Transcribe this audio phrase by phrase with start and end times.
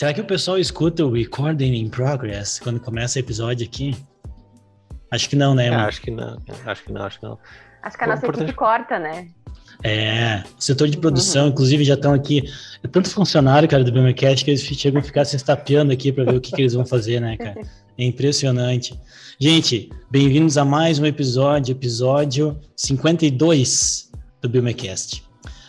[0.00, 3.94] Será que o pessoal escuta o recording in progress quando começa o episódio aqui?
[5.10, 5.66] Acho que não, né?
[5.66, 7.38] É, acho que não, acho que não, acho que não.
[7.82, 9.28] Acho que a nossa equipe corta, né?
[9.84, 11.48] É, o setor de produção, uhum.
[11.50, 12.42] inclusive, já estão aqui.
[12.82, 16.24] É tanto funcionário, cara, do BMCast que eles chegam a ficar se estapeando aqui para
[16.24, 17.60] ver o que, que eles vão fazer, né, cara?
[17.98, 18.98] É impressionante.
[19.38, 24.10] Gente, bem-vindos a mais um episódio, episódio 52
[24.40, 25.22] do BMCast.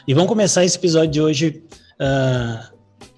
[0.08, 1.64] E vamos começar esse episódio de hoje.
[2.00, 2.71] Uh,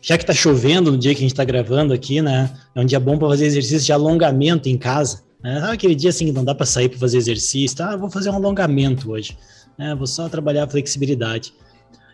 [0.03, 2.53] já que tá chovendo no dia que a gente tá gravando aqui, né?
[2.75, 5.23] É um dia bom para fazer exercício de alongamento em casa.
[5.41, 5.59] Né?
[5.59, 7.77] Sabe aquele dia assim que não dá para sair para fazer exercício?
[7.77, 9.35] Tá, vou fazer um alongamento hoje
[9.77, 9.95] né?
[9.95, 11.53] Vou só trabalhar a flexibilidade.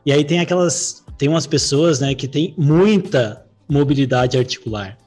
[0.05, 4.97] E aí tem aquelas, tem umas pessoas, né, que tem muita mobilidade articular.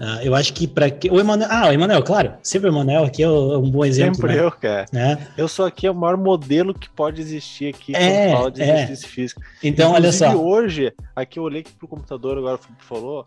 [0.00, 3.04] Uh, eu acho que para que o Emanuel, ah, o Emanuel, claro, sempre o Emanuel
[3.04, 4.16] aqui é um bom exemplo.
[4.16, 4.42] Sempre né?
[4.42, 4.86] eu, cara.
[4.92, 5.28] Né?
[5.38, 8.74] Eu sou aqui o maior modelo que pode existir aqui é, quando fala de é.
[8.74, 9.40] exercício físico.
[9.62, 10.42] Então, Inclusive, olha só.
[10.42, 13.26] hoje, aqui eu olhei aqui pro computador, agora o Felipe falou,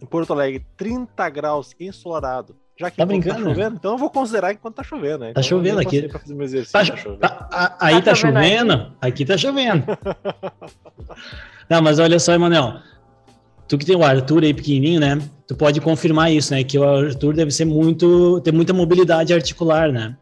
[0.00, 2.56] em Porto Alegre, 30 graus ensolarado.
[2.78, 3.36] Já que tá, tá brincando?
[3.36, 5.18] tá chovendo, então eu vou considerar enquanto tá chovendo.
[5.18, 5.26] Né?
[5.26, 6.08] Tá então, chovendo aqui.
[6.08, 7.20] Pra fazer meu exercício, tá, tá chovendo.
[7.20, 9.84] Tá, aí tá, tá chovendo, chovendo aqui tá chovendo.
[11.68, 12.80] Não, mas olha só, Emanuel.
[13.72, 15.18] Tu que tem o Arthur aí pequenininho, né?
[15.48, 16.62] Tu pode confirmar isso, né?
[16.62, 20.14] Que o Arthur deve ser muito, ter muita mobilidade articular, né?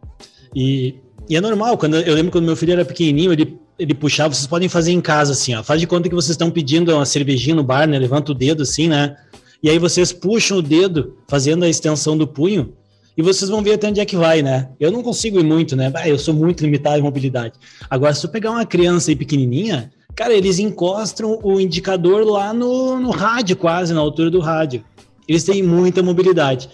[0.55, 0.95] E,
[1.29, 4.47] e é normal, quando eu lembro quando meu filho era pequenininho, ele ele puxava, vocês
[4.47, 5.65] podem fazer em casa assim, ó.
[5.65, 7.99] Faz de conta que vocês estão pedindo uma cervejinha no bar, né?
[7.99, 9.17] Levanta o dedo assim, né?
[9.61, 12.73] e aí vocês puxam o dedo fazendo a extensão do punho
[13.17, 14.69] e vocês vão ver até onde é que vai, né?
[14.79, 15.93] Eu não consigo ir muito, né?
[16.07, 17.55] eu sou muito limitado em mobilidade.
[17.91, 22.99] Agora, se eu pegar uma criança aí pequenininha, cara, eles encostam o indicador lá no,
[22.99, 24.85] no rádio, quase na altura do rádio.
[25.27, 26.69] Eles têm muita mobilidade.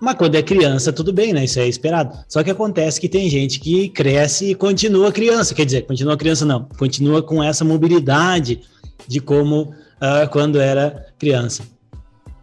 [0.00, 1.44] Mas quando é criança, tudo bem, né?
[1.44, 2.18] Isso é esperado.
[2.28, 5.54] Só que acontece que tem gente que cresce e continua criança.
[5.54, 6.68] Quer dizer, continua criança, não.
[6.78, 8.60] Continua com essa mobilidade
[9.06, 11.62] de como uh, quando era criança.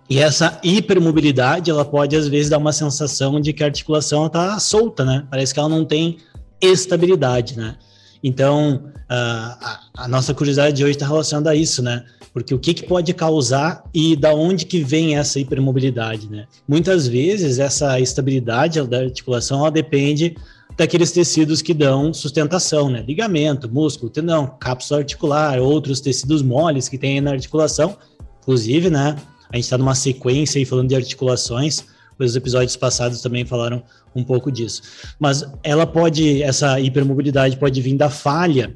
[0.09, 4.59] E essa hipermobilidade, ela pode às vezes dar uma sensação de que a articulação está
[4.59, 5.25] solta, né?
[5.29, 6.17] Parece que ela não tem
[6.59, 7.77] estabilidade, né?
[8.23, 12.05] Então, a, a nossa curiosidade de hoje está relacionada a isso, né?
[12.33, 16.45] Porque o que, que pode causar e da onde que vem essa hipermobilidade, né?
[16.67, 20.35] Muitas vezes essa estabilidade da articulação ela depende
[20.77, 23.03] daqueles tecidos que dão sustentação, né?
[23.05, 27.97] Ligamento, músculo, tendão, cápsula articular, outros tecidos moles que tem na articulação,
[28.41, 29.17] inclusive, né?
[29.51, 31.83] A gente está numa sequência aí falando de articulações,
[32.25, 33.83] os episódios passados também falaram
[34.15, 34.81] um pouco disso.
[35.19, 38.75] Mas ela pode, essa hipermobilidade pode vir da falha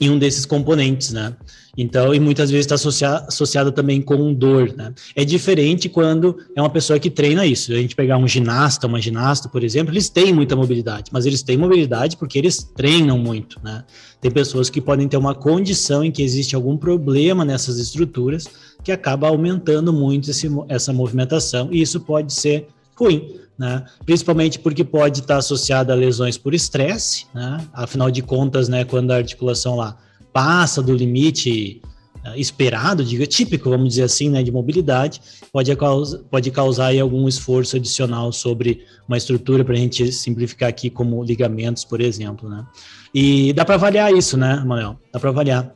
[0.00, 1.34] em um desses componentes, né?
[1.76, 4.92] Então, e muitas vezes está associada, associada também com dor, né?
[5.14, 7.72] É diferente quando é uma pessoa que treina isso.
[7.72, 11.42] A gente pegar um ginasta, uma ginasta, por exemplo, eles têm muita mobilidade, mas eles
[11.42, 13.84] têm mobilidade porque eles treinam muito, né?
[14.20, 18.46] Tem pessoas que podem ter uma condição em que existe algum problema nessas estruturas
[18.84, 23.84] que acaba aumentando muito esse, essa movimentação, e isso pode ser ruim, né?
[24.04, 27.66] Principalmente porque pode estar associado a lesões por estresse, né?
[27.72, 29.96] Afinal de contas, né, quando a articulação lá
[30.32, 31.80] passa do limite
[32.26, 35.20] uh, esperado, diga típico, vamos dizer assim, né, de mobilidade,
[35.52, 40.68] pode, causar, pode causar aí algum esforço adicional sobre uma estrutura para a gente simplificar
[40.68, 42.66] aqui como ligamentos, por exemplo, né?
[43.14, 44.98] E dá para avaliar isso, né, Manuel?
[45.12, 45.74] Dá para avaliar.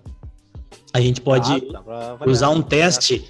[0.92, 1.50] A gente pode
[1.86, 3.28] ah, usar um teste.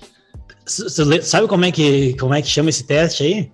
[1.23, 3.53] Sabe como é que como é que chama esse teste aí?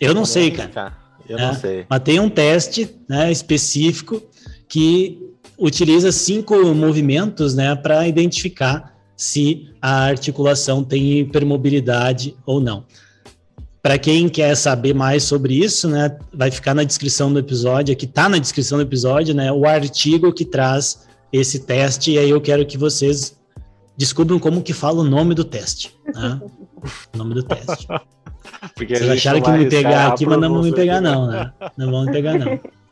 [0.00, 0.96] Eu não sei, cara.
[1.28, 1.86] Eu é, não sei.
[1.88, 4.22] Mas tem um teste né, específico
[4.68, 5.18] que
[5.58, 12.84] utiliza cinco movimentos né, para identificar se a articulação tem hipermobilidade ou não.
[13.82, 18.04] Para quem quer saber mais sobre isso, né, vai ficar na descrição do episódio, aqui
[18.04, 22.40] está na descrição do episódio, né, o artigo que traz esse teste, e aí eu
[22.40, 23.36] quero que vocês
[23.96, 25.94] descubram como que fala o nome do teste.
[26.14, 26.40] Né?
[27.14, 27.86] o nome do teste.
[28.74, 31.52] Porque Vocês acharam que me pegar aqui, mas não vão me pegar não, né?
[31.76, 32.60] Não vão me pegar não.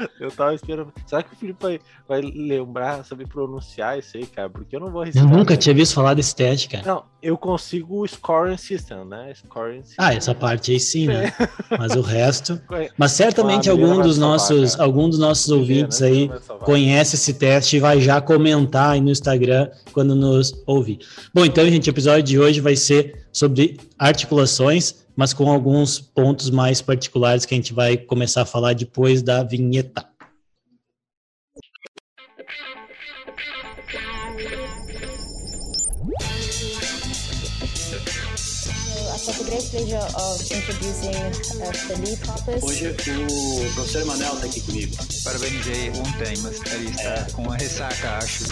[0.20, 0.92] Eu tava esperando.
[1.06, 4.48] Será que o Felipe vai, vai lembrar, saber pronunciar isso aí, cara?
[4.48, 6.84] Porque eu não vou Eu nunca tinha visto falar desse teste, cara.
[6.86, 9.32] Não, eu consigo o scoring system, né?
[9.34, 9.96] Scoring system.
[9.98, 11.32] Ah, essa parte aí sim, né?
[11.78, 12.60] Mas o resto.
[12.96, 16.30] Mas certamente algum dos nossos, algum dos nossos ouvintes aí
[16.60, 20.98] conhece esse teste e vai já comentar aí no Instagram quando nos ouvir.
[21.34, 26.48] Bom, então, gente, o episódio de hoje vai ser sobre articulações mas com alguns pontos
[26.48, 30.08] mais particulares que a gente vai começar a falar depois da vinheta.
[42.62, 44.96] Hoje o professor Emanuel está aqui comigo.
[45.22, 47.26] Parabenizei ontem, mas ele está é.
[47.30, 48.44] com uma ressaca, acho.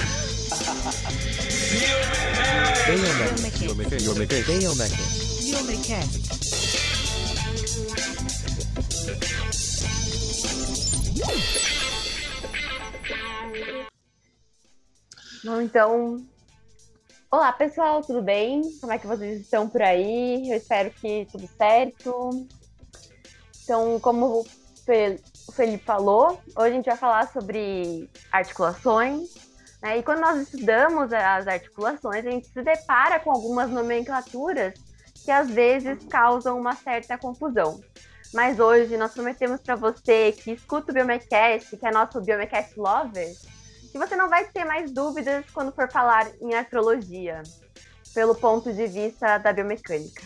[15.45, 16.27] Bom, então.
[17.31, 18.63] Olá, pessoal, tudo bem?
[18.81, 20.51] Como é que vocês estão por aí?
[20.51, 22.47] Eu espero que tudo certo.
[23.63, 24.45] Então, como o
[25.53, 29.35] Felipe falou, hoje a gente vai falar sobre articulações.
[29.81, 29.99] Né?
[29.99, 34.75] E quando nós estudamos as articulações, a gente se depara com algumas nomenclaturas
[35.25, 37.81] que às vezes causam uma certa confusão.
[38.35, 43.37] Mas hoje nós prometemos para você que escuta o Biomecast, que é nosso Biomecast Lover,
[43.91, 47.43] que você não vai ter mais dúvidas quando for falar em artrologia,
[48.15, 50.23] pelo ponto de vista da biomecânica.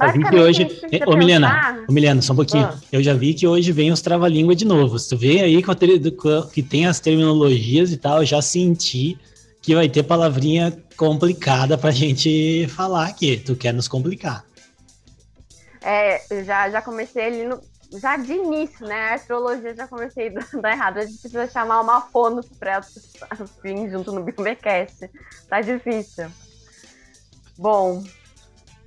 [0.00, 0.68] Eu vi que hoje.
[1.06, 2.66] Ô, Milena, ô, Milena, só um pouquinho.
[2.66, 2.78] Ah.
[2.90, 4.96] Eu já vi que hoje vem os trava-língua de novo.
[4.98, 9.16] Tu vê aí com a, que tem as terminologias e tal, eu já senti
[9.62, 13.36] que vai ter palavrinha complicada pra gente falar aqui.
[13.36, 14.44] Tu quer nos complicar.
[15.80, 17.60] É, eu já, já comecei ali no,
[17.98, 19.10] já de início, né?
[19.10, 20.30] A astrologia já comecei
[20.60, 20.98] dar errado.
[20.98, 22.80] A gente precisa chamar uma fono para
[23.62, 25.10] vir junto no Biomecast.
[25.48, 26.30] Tá difícil.
[27.56, 28.02] Bom,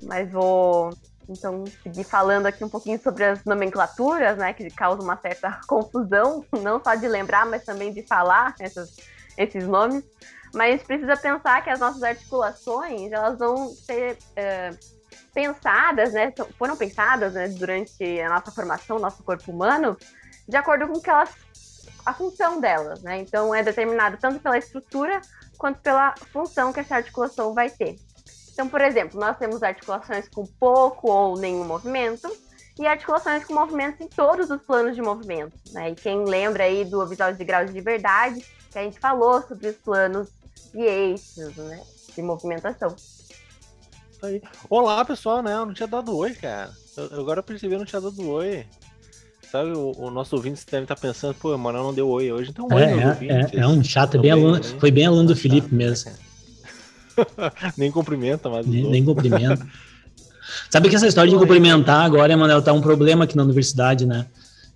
[0.04, 0.92] mas vou
[1.30, 4.54] então seguir falando aqui um pouquinho sobre as nomenclaturas, né?
[4.54, 8.96] Que causam uma certa confusão, não só de lembrar, mas também de falar essas,
[9.38, 10.04] esses nomes.
[10.54, 14.18] Mas a gente precisa pensar que as nossas articulações, elas vão ser.
[14.32, 14.97] Uh,
[15.38, 19.96] pensadas, né, foram pensadas né, durante a nossa formação, nosso corpo humano,
[20.50, 21.30] de acordo com que elas,
[22.04, 23.20] a função delas, né?
[23.20, 25.22] Então é determinado tanto pela estrutura
[25.56, 28.00] quanto pela função que essa articulação vai ter.
[28.52, 32.36] Então, por exemplo, nós temos articulações com pouco ou nenhum movimento
[32.80, 35.54] e articulações com movimentos em todos os planos de movimento.
[35.72, 35.92] Né?
[35.92, 39.68] E quem lembra aí do episódio de graus de verdade, que a gente falou sobre
[39.68, 40.30] os planos
[40.74, 41.84] e eixos né,
[42.16, 42.96] de movimentação.
[44.22, 44.42] Aí.
[44.70, 45.54] Olá, pessoal, né?
[45.54, 46.72] Eu não tinha dado oi, cara.
[46.96, 48.66] Eu, agora eu percebi que eu não tinha dado oi.
[49.52, 52.50] Sabe, o, o nosso ouvinte deve estar pensando, pô, o Manuel não deu oi hoje,
[52.50, 55.74] então oi, é, é, é, um chato, é bem aluno, foi bem aluno do Felipe
[55.74, 56.12] mesmo.
[57.78, 58.66] nem cumprimenta, mas.
[58.66, 59.66] Nem, nem cumprimenta.
[60.70, 64.26] Sabe que essa história de cumprimentar agora, Emanuel, tá um problema aqui na universidade, né?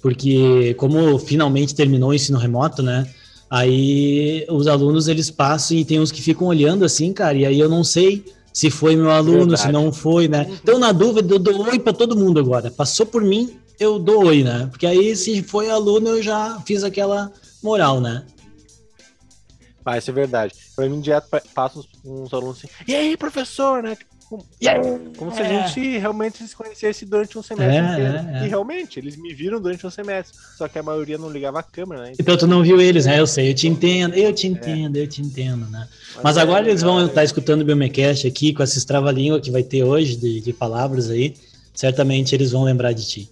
[0.02, 3.08] Porque como finalmente terminou o ensino remoto, né?
[3.50, 7.60] Aí os alunos eles passam e tem uns que ficam olhando assim, cara, e aí
[7.60, 9.62] eu não sei se foi meu aluno, Verdade.
[9.62, 10.48] se não foi, né?
[10.62, 12.69] Então, na dúvida, eu dou oi para todo mundo agora.
[12.69, 14.68] Passou por mim, eu dou oi, né?
[14.69, 17.31] Porque aí, se foi aluno, eu já fiz aquela
[17.63, 18.25] moral, né?
[19.86, 20.53] Ah, isso é verdade.
[20.75, 23.98] Pra mim, direto passa uns, uns alunos assim, e aí, professor, né?
[24.31, 24.45] Como,
[25.18, 25.68] como se a é.
[25.68, 28.30] gente realmente se conhecesse durante um semestre é, inteiro.
[28.30, 28.45] É, é.
[28.45, 30.38] E realmente, eles me viram durante um semestre.
[30.57, 32.13] Só que a maioria não ligava a câmera, né?
[32.18, 33.19] Então tu não viu eles, né?
[33.19, 35.86] Eu sei, eu te entendo, eu te entendo, eu te entendo, né?
[36.16, 39.63] Mas, Mas agora eles vão estar escutando o Biomecast aqui com essa trava-língua que vai
[39.63, 41.36] ter hoje de, de palavras aí.
[41.74, 43.30] Certamente eles vão lembrar de ti.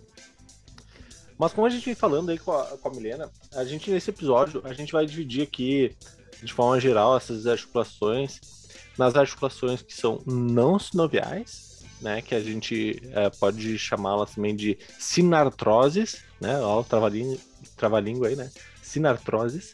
[1.38, 4.10] Mas como a gente vem falando aí com a, com a Milena, a gente nesse
[4.10, 5.96] episódio, a gente vai dividir aqui
[6.44, 8.59] de forma geral essas articulações
[9.00, 14.78] nas articulações que são não sinoviais, né, que a gente é, pode chamá-las também de
[15.00, 17.38] sinartroses, né, ó, trava-língua
[17.78, 18.52] trava aí, né,
[18.82, 19.74] sinartroses,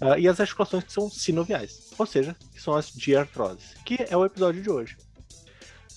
[0.00, 4.16] uh, e as articulações que são sinoviais, ou seja, que são as diartroses, que é
[4.16, 4.96] o episódio de hoje.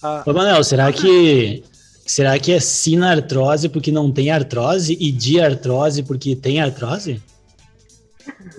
[0.04, 1.64] Uh, Ô, Manel, será que
[2.06, 7.22] será que é sinartrose porque não tem artrose e diartrose porque tem artrose?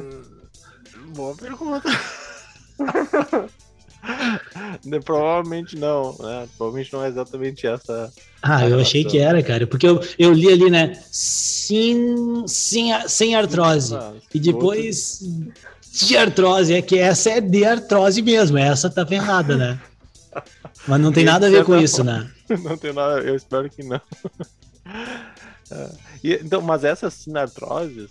[0.01, 1.89] Hum, boa pergunta.
[5.05, 6.49] Provavelmente não, né?
[6.57, 8.13] Provavelmente não é exatamente essa.
[8.43, 11.03] Ah, eu achei que era, cara, porque eu, eu li ali, né?
[11.11, 13.95] Sim, sim, sem artrose.
[13.95, 15.21] Ah, e depois
[15.93, 19.81] de artrose, é que essa é de artrose mesmo, essa tá ferrada, né?
[20.87, 22.31] Mas não tem nada a ver com isso, né?
[22.65, 24.01] Não tem nada, eu espero que não.
[25.71, 25.91] É.
[26.25, 28.11] E, então, mas essas sinartroses,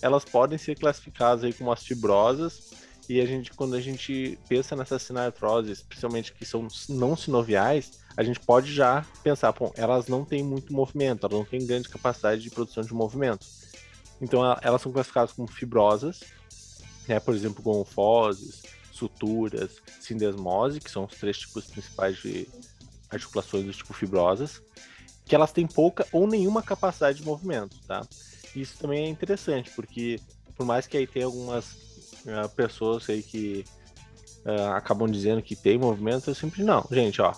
[0.00, 2.73] elas podem ser classificadas aí como as fibrosas
[3.08, 8.22] e a gente, quando a gente pensa nessas sinartroses, principalmente que são não sinoviais, a
[8.22, 12.42] gente pode já pensar, bom, elas não têm muito movimento, elas não têm grande capacidade
[12.42, 13.46] de produção de movimento.
[14.20, 16.20] Então elas são classificadas como fibrosas,
[17.06, 22.48] né, por exemplo, gonfoses, suturas, sindesmose, que são os três tipos principais de
[23.10, 24.62] articulações do tipo fibrosas,
[25.26, 28.06] que elas têm pouca ou nenhuma capacidade de movimento, tá?
[28.54, 30.20] Isso também é interessante, porque
[30.56, 31.76] por mais que aí tenha algumas
[32.26, 33.64] uh, pessoas aí que
[34.44, 37.34] uh, acabam dizendo que tem movimento, eu sempre não, gente, ó.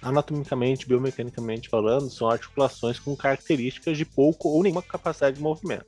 [0.00, 5.86] Anatomicamente, biomecanicamente falando, são articulações com características de pouco ou nenhuma capacidade de movimento.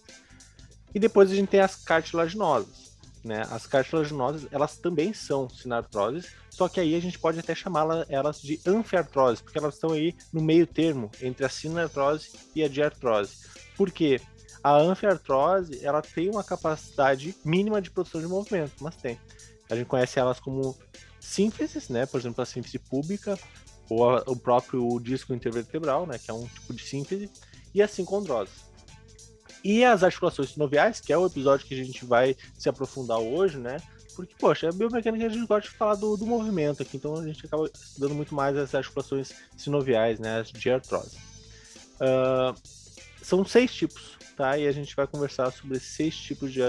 [0.94, 3.42] E depois a gente tem as cartilaginosas, né?
[3.50, 8.40] As cartilaginosas, elas também são sinartroses, só que aí a gente pode até chamá-las elas
[8.40, 13.38] de anfiartrose, porque elas estão aí no meio termo entre a sinartrose e a diartrose.
[13.76, 14.20] Por quê?
[14.64, 19.20] A anfiartrose, ela tem uma capacidade mínima de produção de movimento, mas tem.
[19.68, 20.74] A gente conhece elas como
[21.20, 22.06] sínfises, né?
[22.06, 23.38] Por exemplo, a síntese pública,
[23.90, 26.18] ou a, o próprio disco intervertebral, né?
[26.18, 27.30] Que é um tipo de síntese,
[27.74, 28.52] e a sincondrose.
[29.62, 33.58] E as articulações sinoviais, que é o episódio que a gente vai se aprofundar hoje,
[33.58, 33.76] né?
[34.16, 37.26] Porque, poxa, a biomecânica a gente gosta de falar do, do movimento aqui, então a
[37.26, 40.40] gente acaba estudando muito mais as articulações sinoviais, né?
[40.40, 41.18] As de artrose.
[41.96, 42.54] Uh,
[43.22, 44.58] são seis tipos, tá?
[44.58, 46.60] E a gente vai conversar sobre seis tipos de,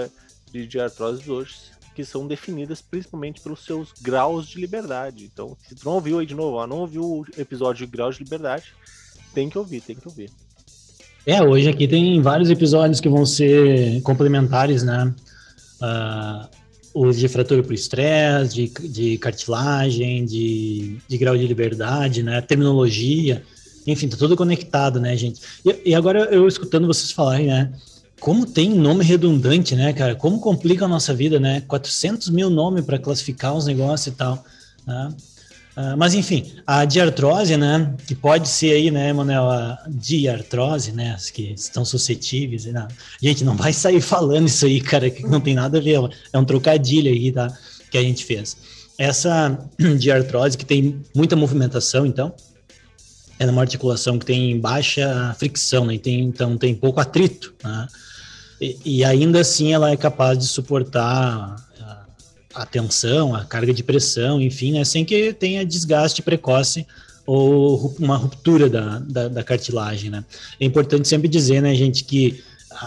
[0.50, 1.54] de, de artrose hoje,
[1.94, 5.24] que são definidas principalmente pelos seus graus de liberdade.
[5.32, 8.16] Então, se tu não ouviu aí de novo, ó, não ouviu o episódio de graus
[8.16, 8.64] de liberdade,
[9.34, 10.30] tem que ouvir, tem que ouvir.
[11.26, 15.12] É, hoje aqui tem vários episódios que vão ser complementares, né?
[15.80, 16.48] Uh,
[16.94, 22.40] os de fratura por estresse, de, de cartilagem, de, de grau de liberdade, né?
[22.40, 23.42] Terminologia.
[23.86, 25.40] Enfim, tá tudo conectado, né, gente?
[25.64, 27.72] E, e, agora eu escutando vocês falarem, né?
[28.18, 30.14] Como tem nome redundante, né, cara?
[30.14, 31.62] Como complica a nossa vida, né?
[31.68, 34.44] 400 mil nomes para classificar os negócios e tal.
[34.86, 35.14] Né?
[35.76, 41.12] Uh, mas enfim, a diartrose, né, que pode ser aí, né, Manuel, a diartrose, né,
[41.12, 42.88] as que estão suscetíveis, né?
[43.20, 46.00] gente, não vai sair falando isso aí, cara, que não tem nada a ver,
[46.32, 47.54] é um trocadilho aí, tá,
[47.90, 48.56] que a gente fez.
[48.96, 49.58] Essa
[50.00, 52.32] diartrose que tem muita movimentação, então,
[53.38, 55.98] é uma articulação que tem baixa fricção, né?
[55.98, 57.86] Tem, então tem pouco atrito, né?
[58.60, 61.56] E, e, ainda assim ela é capaz de suportar
[62.54, 64.84] a, tensão, a carga de pressão, enfim, né?
[64.84, 66.86] Sem que tenha desgaste precoce
[67.26, 70.24] ou uma ruptura da, da, da cartilagem, né?
[70.58, 72.42] É importante sempre dizer, né, gente, que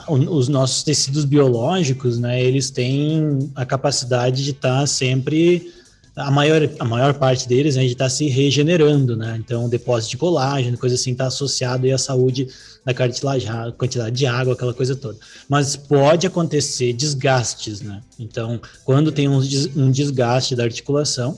[0.08, 5.74] os nossos tecidos biológicos, né, eles têm a capacidade de estar sempre
[6.16, 9.38] a maior, a maior parte deles né, está se regenerando, né?
[9.38, 12.48] Então, depósito de colágeno, coisa assim, está associado à saúde
[12.86, 15.18] da cartilagem, quantidade de água, aquela coisa toda.
[15.48, 18.02] Mas pode acontecer desgastes, né?
[18.20, 19.40] Então, quando tem um,
[19.76, 21.32] um desgaste da articulação,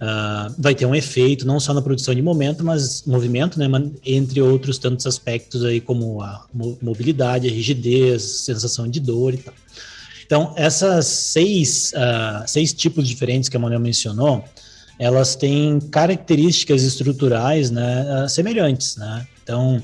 [0.00, 3.66] uh, vai ter um efeito não só na produção de momento, mas movimento, né?
[4.04, 6.44] Entre outros tantos aspectos aí, como a
[6.82, 9.54] mobilidade, a rigidez, sensação de dor e tal.
[10.28, 14.44] Então, essas seis, uh, seis tipos diferentes que a Manuel mencionou,
[14.98, 19.26] elas têm características estruturais né, uh, semelhantes, né?
[19.42, 19.82] Então,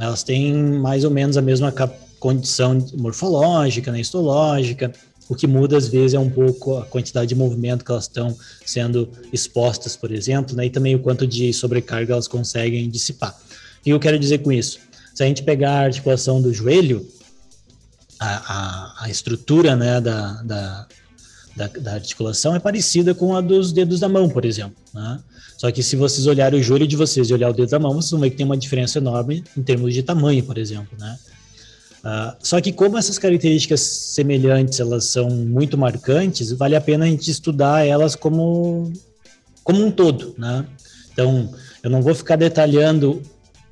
[0.00, 1.70] elas têm mais ou menos a mesma
[2.18, 4.90] condição morfológica, né, histológica,
[5.28, 8.34] o que muda às vezes é um pouco a quantidade de movimento que elas estão
[8.64, 13.38] sendo expostas, por exemplo, né, e também o quanto de sobrecarga elas conseguem dissipar.
[13.80, 14.78] O que eu quero dizer com isso?
[15.14, 17.06] Se a gente pegar a articulação do joelho,
[18.24, 20.86] a, a, estrutura né, da, da,
[21.56, 24.76] da, da, articulação é parecida com a dos dedos da mão, por exemplo.
[24.94, 25.20] Né?
[25.56, 27.94] Só que se vocês olharem o joelho de vocês e olhar o dedo da mão,
[27.94, 30.96] vocês vão ver que tem uma diferença enorme em termos de tamanho, por exemplo.
[30.98, 31.18] Né?
[32.04, 37.08] Uh, só que como essas características semelhantes elas são muito marcantes, vale a pena a
[37.08, 38.92] gente estudar elas como,
[39.62, 40.34] como um todo.
[40.38, 40.64] Né?
[41.12, 41.52] Então,
[41.82, 43.22] eu não vou ficar detalhando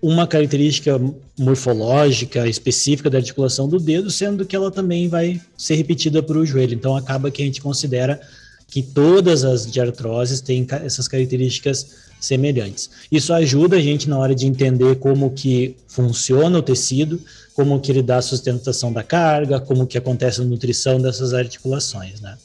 [0.02, 1.00] uma característica
[1.38, 6.46] morfológica específica da articulação do dedo, sendo que ela também vai ser repetida para o
[6.46, 6.74] joelho.
[6.74, 8.20] Então acaba que a gente considera
[8.68, 12.88] que todas as diartroses têm essas características semelhantes.
[13.10, 17.20] Isso ajuda a gente na hora de entender como que funciona o tecido,
[17.54, 22.20] como que ele dá a sustentação da carga, como que acontece a nutrição dessas articulações,
[22.20, 22.36] né?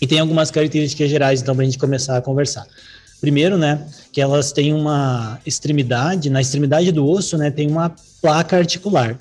[0.00, 2.66] E tem algumas características gerais, então, para a gente começar a conversar.
[3.20, 8.56] Primeiro, né, que elas têm uma extremidade, na extremidade do osso, né, tem uma placa
[8.56, 9.18] articular,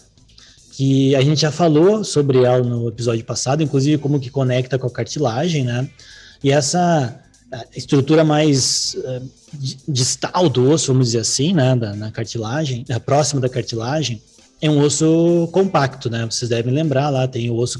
[0.71, 4.85] que a gente já falou sobre ela no episódio passado, inclusive como que conecta com
[4.85, 5.89] a cartilagem, né,
[6.43, 7.19] e essa
[7.75, 9.29] estrutura mais uh,
[9.87, 14.21] distal do osso, vamos dizer assim, né, da, na cartilagem, próxima da cartilagem,
[14.59, 16.25] é um osso compacto, né?
[16.25, 17.79] Vocês devem lembrar lá, tem o osso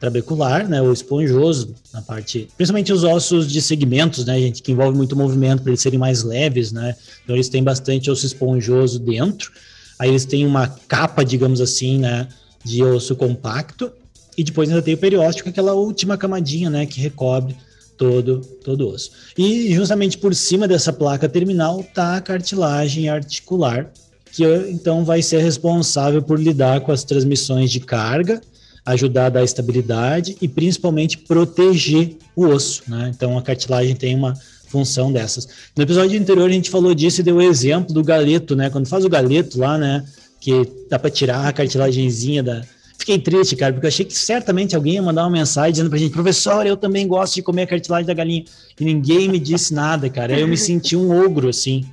[0.00, 0.80] trabecular, né?
[0.80, 5.62] O esponjoso na parte, principalmente os ossos de segmentos, né, gente, que envolve muito movimento
[5.62, 6.96] para eles serem mais leves, né?
[7.22, 9.52] Então eles têm bastante osso esponjoso dentro.
[9.98, 12.26] Aí eles têm uma capa, digamos assim, né,
[12.64, 13.92] de osso compacto
[14.36, 17.54] e depois ainda tem o perióstico, aquela última camadinha, né, que recobre
[17.96, 19.10] todo todo osso.
[19.36, 23.92] E justamente por cima dessa placa terminal tá a cartilagem articular
[24.34, 28.40] que então vai ser responsável por lidar com as transmissões de carga,
[28.84, 33.12] ajudar a dar estabilidade e principalmente proteger o osso, né?
[33.14, 34.34] Então a cartilagem tem uma
[34.66, 35.46] função dessas.
[35.76, 38.68] No episódio anterior a gente falou disso e deu o exemplo do galeto, né?
[38.70, 40.04] Quando faz o galeto lá, né,
[40.40, 42.62] que dá para tirar a cartilagemzinha da
[42.96, 45.98] Fiquei triste, cara, porque eu achei que certamente alguém ia mandar uma mensagem dizendo pra
[45.98, 48.44] gente, professor, eu também gosto de comer a cartilagem da galinha.
[48.80, 50.38] E ninguém me disse nada, cara.
[50.38, 51.84] Eu me senti um ogro, assim.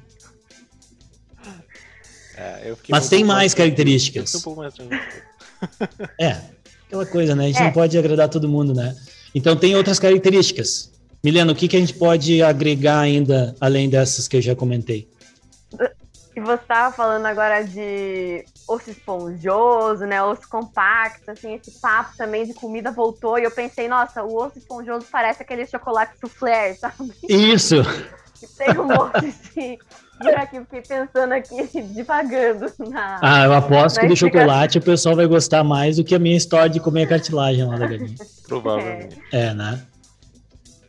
[2.42, 4.34] É, Mas um tem mais, características.
[4.34, 4.74] Um pouco mais
[6.20, 6.38] é,
[6.88, 7.46] aquela coisa, né?
[7.46, 7.66] A gente é.
[7.66, 8.96] não pode agradar todo mundo, né?
[9.36, 10.92] Então tem outras características.
[11.24, 15.08] Milena, o que, que a gente pode agregar ainda, além dessas que eu já comentei?
[16.36, 20.24] E você estava falando agora de osso esponjoso, né?
[20.24, 24.58] Osso compacto, assim, esse papo também de comida voltou e eu pensei, nossa, o osso
[24.58, 27.14] esponjoso parece aquele chocolate soufflé, sabe?
[27.30, 27.76] Isso!
[28.58, 29.80] Tem um monte de.
[30.22, 32.72] Por aqui, fiquei pensando aqui, divagando.
[32.90, 36.20] Na, ah, eu aposto que do chocolate o pessoal vai gostar mais do que a
[36.20, 38.16] minha história de comer cartilagem lá da galinha.
[38.48, 39.22] Provavelmente.
[39.32, 39.82] É, é né?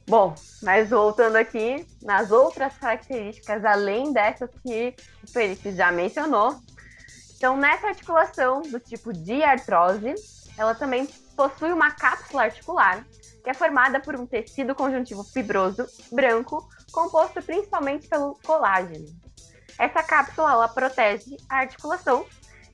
[0.07, 6.57] Bom, mas voltando aqui nas outras características, além dessas que o Felipe já mencionou.
[7.37, 10.15] Então, nessa articulação do tipo de artrose,
[10.57, 13.05] ela também possui uma cápsula articular,
[13.43, 19.07] que é formada por um tecido conjuntivo fibroso branco, composto principalmente pelo colágeno.
[19.79, 22.27] Essa cápsula ela protege a articulação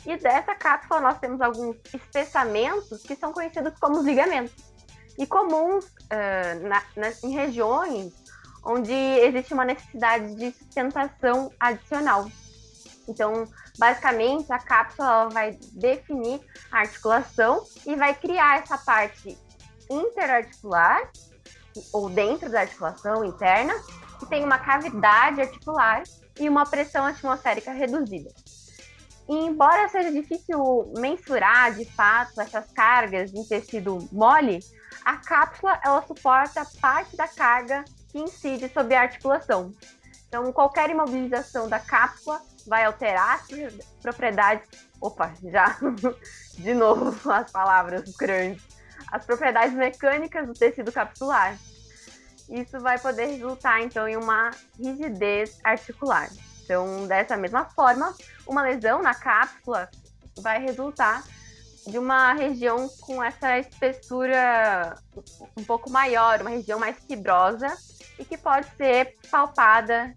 [0.04, 4.54] e dessa cápsula nós temos alguns espessamentos que são conhecidos como ligamentos
[5.18, 8.12] e comuns uh, na, na, em regiões
[8.64, 12.30] onde existe uma necessidade de sustentação adicional.
[13.08, 13.44] Então,
[13.78, 19.38] basicamente, a cápsula vai definir a articulação e vai criar essa parte
[19.90, 21.10] interarticular,
[21.92, 23.72] ou dentro da articulação interna,
[24.18, 26.02] que tem uma cavidade articular
[26.38, 28.30] e uma pressão atmosférica reduzida.
[29.28, 34.60] E embora seja difícil mensurar de fato essas cargas em tecido mole,
[35.04, 39.72] a cápsula ela suporta parte da carga que incide sobre a articulação.
[40.28, 43.46] Então, qualquer imobilização da cápsula vai alterar as
[44.02, 44.68] propriedades.
[45.00, 45.76] Opa, já
[46.58, 48.62] de novo as palavras grandes.
[49.10, 51.56] As propriedades mecânicas do tecido capsular.
[52.48, 56.30] Isso vai poder resultar, então, em uma rigidez articular.
[56.64, 58.14] Então, dessa mesma forma,
[58.46, 59.88] uma lesão na cápsula
[60.40, 61.24] vai resultar
[61.86, 64.94] de uma região com essa espessura
[65.56, 67.74] um pouco maior, uma região mais fibrosa
[68.18, 70.12] e que pode ser palpada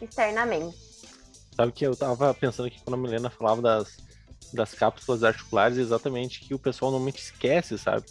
[0.00, 0.76] externamente.
[1.54, 3.98] Sabe que eu estava pensando aqui quando a Milena falava das,
[4.52, 8.04] das cápsulas articulares, exatamente que o pessoal normalmente esquece, sabe?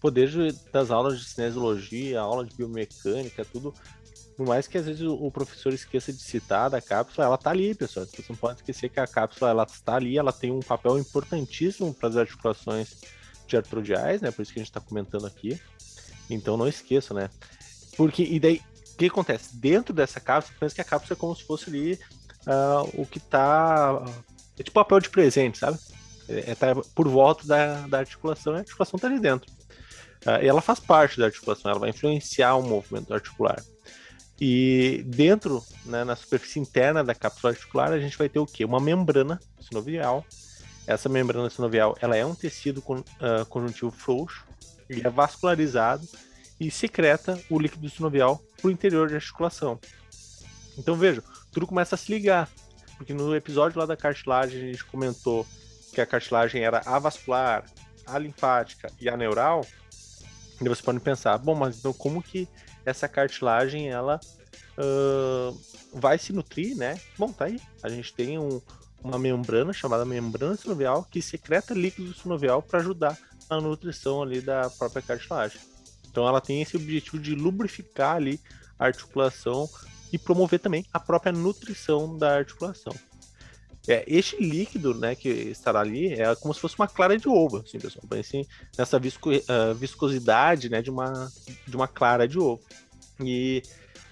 [0.00, 0.30] O poder
[0.72, 3.74] das aulas de cinesiologia, aula de biomecânica, tudo
[4.40, 7.74] por mais que às vezes o professor esqueça de citar da cápsula, ela tá ali,
[7.74, 8.06] pessoal.
[8.06, 11.92] Você não pode esquecer que a cápsula ela está ali, ela tem um papel importantíssimo
[11.92, 12.96] para as articulações
[13.46, 14.30] de artrodiais, né?
[14.30, 15.60] Por isso que a gente está comentando aqui.
[16.30, 17.28] Então não esqueça, né?
[17.98, 18.62] Porque, e daí,
[18.94, 19.54] o que acontece?
[19.54, 22.00] Dentro dessa cápsula, pensa que a cápsula é como se fosse ali
[22.46, 24.02] uh, o que tá.
[24.58, 25.78] É tipo papel de presente, sabe?
[26.26, 29.52] É, é tá por volta da, da articulação a articulação tá ali dentro.
[30.26, 33.62] Uh, e ela faz parte da articulação, ela vai influenciar o movimento articular.
[34.40, 38.64] E dentro, né, na superfície interna da cápsula articular, a gente vai ter o quê?
[38.64, 40.24] Uma membrana sinovial.
[40.86, 44.44] Essa membrana sinovial, ela é um tecido con, uh, conjuntivo frouxo,
[44.88, 46.06] ele é vascularizado
[46.58, 49.78] e secreta o líquido sinovial para o interior da articulação.
[50.76, 52.48] Então veja, tudo começa a se ligar,
[52.96, 55.46] porque no episódio lá da cartilagem a gente comentou
[55.92, 57.64] que a cartilagem era avascular,
[58.06, 59.66] a linfática e a neural.
[60.60, 62.48] E você pode pensar, bom, mas então como que
[62.84, 64.20] essa cartilagem ela
[64.76, 65.58] uh,
[65.92, 67.00] vai se nutrir, né?
[67.18, 67.60] Bom, tá aí.
[67.82, 68.60] A gente tem um,
[69.02, 73.18] uma membrana chamada membrana sinovial que secreta líquido sinovial para ajudar
[73.48, 75.60] na nutrição ali da própria cartilagem.
[76.10, 78.40] Então ela tem esse objetivo de lubrificar ali
[78.78, 79.68] a articulação
[80.12, 82.94] e promover também a própria nutrição da articulação.
[83.88, 87.58] É, este líquido, né, que estará ali, é como se fosse uma clara de ovo,
[87.58, 88.04] assim, pessoal.
[88.08, 91.30] Pense nessa visco, uh, viscosidade, né, de uma,
[91.66, 92.60] de uma clara de ovo.
[93.18, 93.62] E,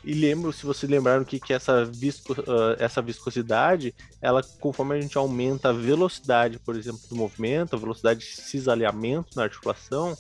[0.03, 5.01] e lembro, se vocês lembraram que, que essa, visco, uh, essa viscosidade, ela, conforme a
[5.01, 10.17] gente aumenta a velocidade, por exemplo, do movimento, a velocidade de cisalhamento na articulação,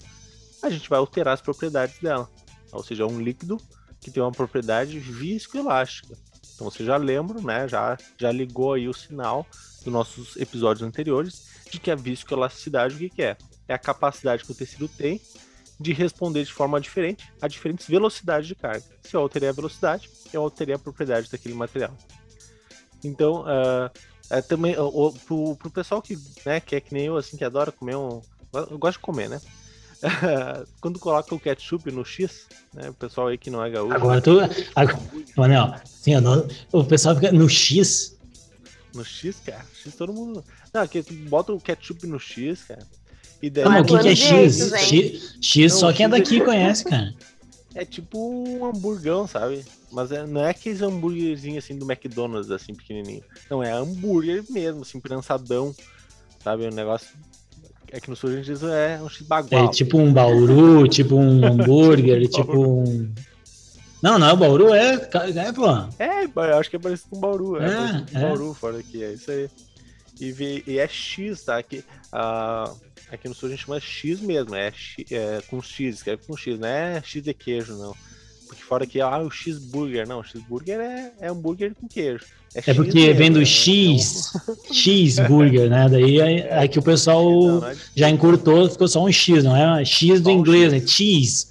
[0.62, 2.28] a gente vai alterar as propriedades dela.
[2.70, 3.56] Ou seja, é um líquido
[4.00, 6.16] que tem uma propriedade viscoelástica.
[6.58, 7.68] Então você já lembra, né?
[7.68, 9.46] Já, já ligou aí o sinal
[9.84, 13.36] dos nossos episódios anteriores de que a viscoelasticidade o que, que é?
[13.68, 15.20] É a capacidade que o tecido tem
[15.78, 18.82] de responder de forma diferente a diferentes velocidades de carga.
[19.04, 21.96] Se eu alterei a velocidade, eu alterei a propriedade daquele material.
[23.04, 23.88] Então, uh,
[24.28, 27.44] é também uh, pro, pro pessoal que, né, que é que nem eu, assim, que
[27.44, 28.20] adora comer um.
[28.52, 29.40] Eu gosto de comer, né?
[30.80, 32.90] quando coloca o ketchup no X, né?
[32.90, 33.94] O pessoal aí que não é gaúcho.
[33.94, 34.38] Agora tu.
[34.74, 34.98] Agora,
[35.36, 36.12] Manel, assim,
[36.72, 38.16] o pessoal fica no X.
[38.94, 39.64] No X, cara.
[39.74, 40.44] X todo mundo.
[40.72, 42.86] Não, aqui tu bota o ketchup no X, cara.
[43.42, 44.72] E daí, Não, mas o que, que é X?
[44.72, 47.14] X, X Não, só quem é X é- daqui conhece, cara.
[47.74, 49.64] é tipo um hamburgão, sabe?
[49.92, 53.22] Mas é- não é aqueles hambúrguerzinhos assim do McDonald's, assim, pequenininho.
[53.48, 55.74] Não, é hambúrguer mesmo, assim, prensadão,
[56.42, 56.66] sabe?
[56.66, 57.08] O negócio.
[57.90, 59.64] É que no sul a gente diz é um x-bagual.
[59.64, 63.12] É tipo um bauru, tipo um hambúrguer, tipo um.
[64.02, 65.66] Não, não é o bauru, é, é pô.
[65.98, 67.60] É, eu acho que é parecido com Bauru.
[67.60, 68.22] É, É, parecido com é.
[68.22, 69.50] Bauru, fora aqui, é isso aí.
[70.20, 71.58] E, e é X, tá?
[71.58, 72.72] Aqui, ah,
[73.10, 76.36] aqui no sul a gente chama X mesmo, é, X, é com X, escreve com
[76.36, 77.94] X, não é X de queijo, não.
[78.48, 80.08] Porque fora aqui, ah, o X-burger.
[80.08, 82.24] Não, o X-burger é, é hambúrguer com queijo.
[82.54, 83.44] É X porque mesmo, vem do né?
[83.44, 84.32] X,
[84.72, 85.88] X-burger, né?
[85.88, 89.44] Daí é, é que o pessoal não, não é já encurtou, ficou só um X,
[89.44, 90.82] não é X do Só um inglês, X.
[90.82, 90.86] né?
[90.88, 91.46] Cheese.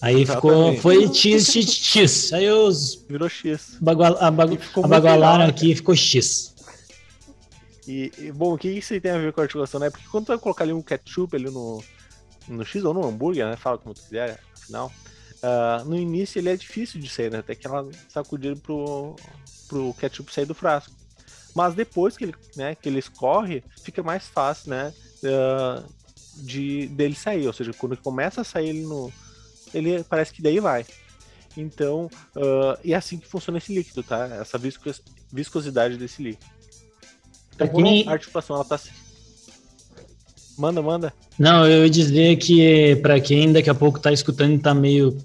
[0.00, 2.32] Aí ficou, foi X, X, X.
[2.32, 3.76] Aí os Virou X.
[3.80, 6.52] bagua- abagu- abagualaram aqui e ficou X.
[7.86, 9.90] E, e, bom, o que isso tem a ver com a articulação, né?
[9.90, 11.82] Porque quando tu vai colocar ali um ketchup ali no,
[12.48, 13.56] no X ou no hambúrguer, né?
[13.56, 14.90] Fala como tu quiser, afinal.
[15.42, 17.38] Ah, no início ele é difícil de sair, né?
[17.38, 19.16] Até que ela sacudir pro,
[19.68, 20.92] pro ketchup sair do frasco.
[21.54, 24.92] Mas depois que ele, né, que ele escorre, fica mais fácil, né?
[25.24, 25.82] ah,
[26.36, 27.46] de dele sair.
[27.46, 29.12] Ou seja, quando começa a sair ele no.
[29.74, 30.84] Ele parece que daí vai.
[31.56, 34.26] Então, ah, e é assim que funciona esse líquido, tá?
[34.40, 35.02] Essa viscos-
[35.32, 36.50] viscosidade desse líquido.
[37.54, 38.80] Então, quando a articulação ela tá.
[40.56, 41.12] Manda, manda.
[41.38, 45.16] Não, eu ia dizer que pra quem daqui a pouco tá escutando e tá meio.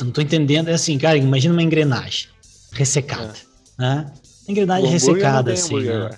[0.00, 0.68] Não tô entendendo.
[0.68, 2.28] É assim, cara, imagina uma engrenagem
[2.72, 3.34] ressecada.
[3.78, 4.10] Né?
[4.48, 5.80] Engrenagem ressecada, assim.
[5.80, 6.10] Né?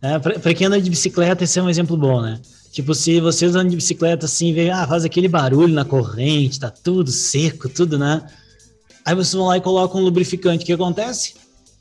[0.00, 2.40] É, pra, pra quem anda de bicicleta, esse é um exemplo bom, né?
[2.70, 6.70] Tipo, se você andando de bicicleta assim, vê, ah, faz aquele barulho na corrente, tá
[6.70, 8.24] tudo seco, tudo, né?
[9.04, 10.62] Aí vocês vão lá e colocam um lubrificante.
[10.62, 11.34] O que acontece?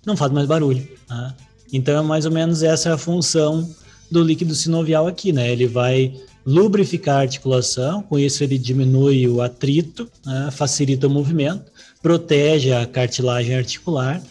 [0.06, 0.88] Não faz mais barulho.
[1.10, 1.34] Né?
[1.74, 3.70] Então, é mais ou menos essa a função
[4.10, 5.52] do líquido sinovial aqui, né?
[5.52, 6.14] Ele vai
[6.48, 10.50] lubrificar a articulação, com isso ele diminui o atrito, né?
[10.50, 11.70] facilita o movimento,
[12.02, 14.22] protege a cartilagem articular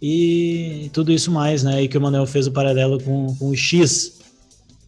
[0.00, 1.82] e tudo isso mais, né?
[1.82, 4.18] E que o Manuel fez o paralelo com, com o X.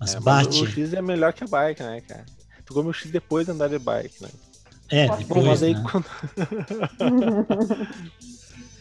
[0.00, 0.62] Mas É, mas bate.
[0.62, 2.24] o X é melhor que a bike, né, cara?
[2.64, 4.30] Tu come o X depois de andar de bike, né?
[4.88, 5.84] É, depois, Bom, mas aí né?
[5.90, 6.06] quando.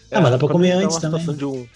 [0.09, 1.19] Ah, mas dá pra quando comer antes tá também.
[1.19, 1.67] situação De um...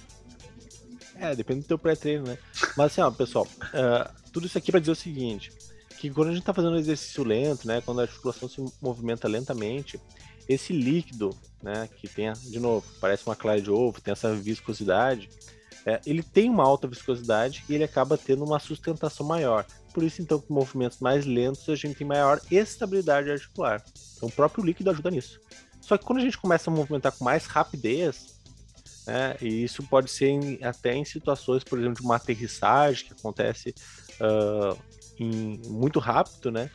[1.19, 2.37] É, depende do teu pré-treino, né?
[2.77, 5.51] Mas assim, ó, pessoal, ah, tudo isso aqui pra dizer o seguinte:
[5.99, 7.81] que quando a gente tá fazendo um exercício lento, né?
[7.81, 9.99] Quando a articulação se movimenta lentamente,
[10.47, 11.89] esse líquido, né?
[11.97, 15.29] Que tem, de novo, parece uma clara de ovo, tem essa viscosidade.
[15.85, 19.65] é, ele tem uma alta viscosidade e ele acaba tendo uma sustentação maior.
[19.93, 23.81] Por isso, então, com movimentos mais lentos, a gente tem maior estabilidade articular.
[24.17, 25.39] Então, o próprio líquido ajuda nisso.
[25.79, 28.37] Só que quando a gente começa a movimentar com mais rapidez,
[29.07, 33.13] né, e isso pode ser em- até em situações, por exemplo, de uma aterrissagem que
[33.13, 33.73] acontece
[34.19, 34.75] ah,
[35.19, 36.69] em- muito rápido, né?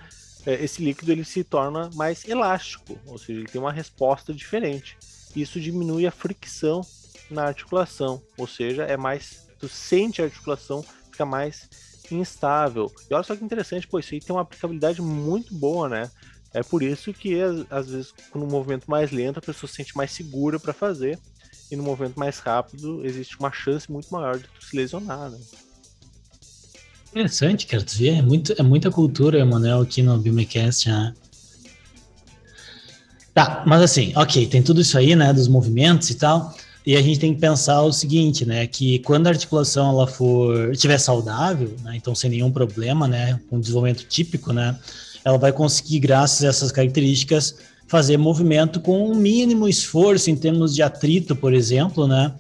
[0.47, 4.97] é, Esse líquido ele se torna mais elástico, ou seja, ele tem uma resposta diferente.
[5.35, 6.85] Isso diminui a fricção
[7.31, 11.69] na articulação, ou seja, é mais tu sente a articulação fica mais
[12.11, 12.93] instável.
[13.11, 16.11] E olha só que interessante, pô, isso aí tem uma aplicabilidade muito boa, né?
[16.53, 20.11] É por isso que às, vezes no movimento mais lento a pessoa se sente mais
[20.11, 21.19] segura para fazer
[21.71, 25.39] e no movimento mais rápido existe uma chance muito maior de tu se lesionar, né?
[27.13, 27.85] Interessante, cara.
[27.85, 31.13] Tu é, muito, é muita cultura, Emanuel, aqui no Biomecast, né?
[33.35, 37.01] Tá, mas assim, ok, tem tudo isso aí, né, dos movimentos e tal, e a
[37.01, 41.75] gente tem que pensar o seguinte, né, que quando a articulação ela for, estiver saudável,
[41.83, 44.79] né, então sem nenhum problema, né, com desenvolvimento típico, né,
[45.25, 47.55] ela vai conseguir, graças a essas características,
[47.87, 52.35] fazer movimento com um mínimo esforço em termos de atrito, por exemplo, né,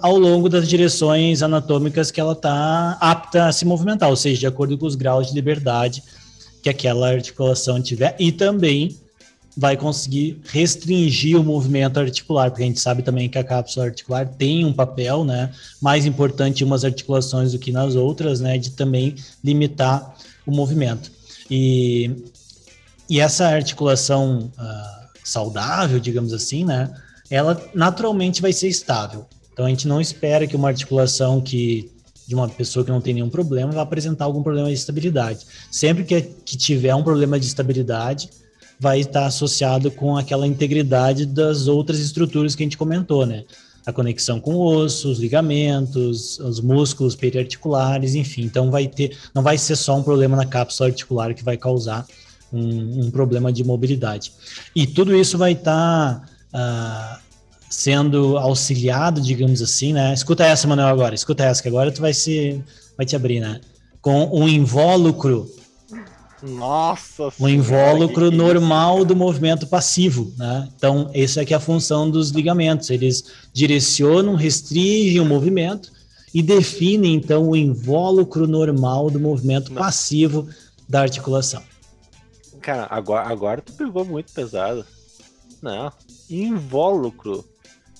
[0.00, 4.46] ao longo das direções anatômicas que ela está apta a se movimentar, ou seja, de
[4.46, 6.02] acordo com os graus de liberdade
[6.62, 8.96] que aquela articulação tiver, e também
[9.56, 14.26] vai conseguir restringir o movimento articular, porque a gente sabe também que a cápsula articular
[14.26, 18.70] tem um papel, né, mais importante em umas articulações do que nas outras, né, de
[18.70, 20.14] também limitar
[20.46, 21.10] o movimento.
[21.50, 22.10] E,
[23.10, 26.90] e essa articulação ah, saudável, digamos assim, né,
[27.30, 29.26] ela naturalmente vai ser estável.
[29.52, 31.90] Então a gente não espera que uma articulação que
[32.26, 35.44] de uma pessoa que não tem nenhum problema vai apresentar algum problema de estabilidade.
[35.70, 38.30] Sempre que, que tiver um problema de estabilidade,
[38.78, 43.44] vai estar associado com aquela integridade das outras estruturas que a gente comentou, né?
[43.84, 48.42] A conexão com o osso, os ligamentos, os músculos periarticulares, enfim.
[48.42, 52.06] Então vai ter, não vai ser só um problema na cápsula articular que vai causar
[52.52, 54.32] um, um problema de mobilidade.
[54.74, 57.20] E tudo isso vai estar ah,
[57.72, 60.12] sendo auxiliado, digamos assim, né?
[60.12, 61.14] Escuta essa, Manuel, agora.
[61.14, 62.62] Escuta essa, que agora tu vai se
[62.98, 63.62] vai te abrir, né?
[64.02, 65.50] Com um invólucro
[66.42, 70.68] Nossa O invólucro que normal que do movimento passivo, né?
[70.76, 72.90] Então, essa é que é a função dos ligamentos.
[72.90, 75.90] Eles direcionam, restringem o movimento
[76.34, 79.80] e definem, então, o invólucro normal do movimento Não.
[79.80, 80.46] passivo
[80.86, 81.62] da articulação.
[82.60, 84.84] Cara, agora, agora tu pegou muito pesado.
[85.62, 85.90] Não,
[86.28, 87.50] invólucro.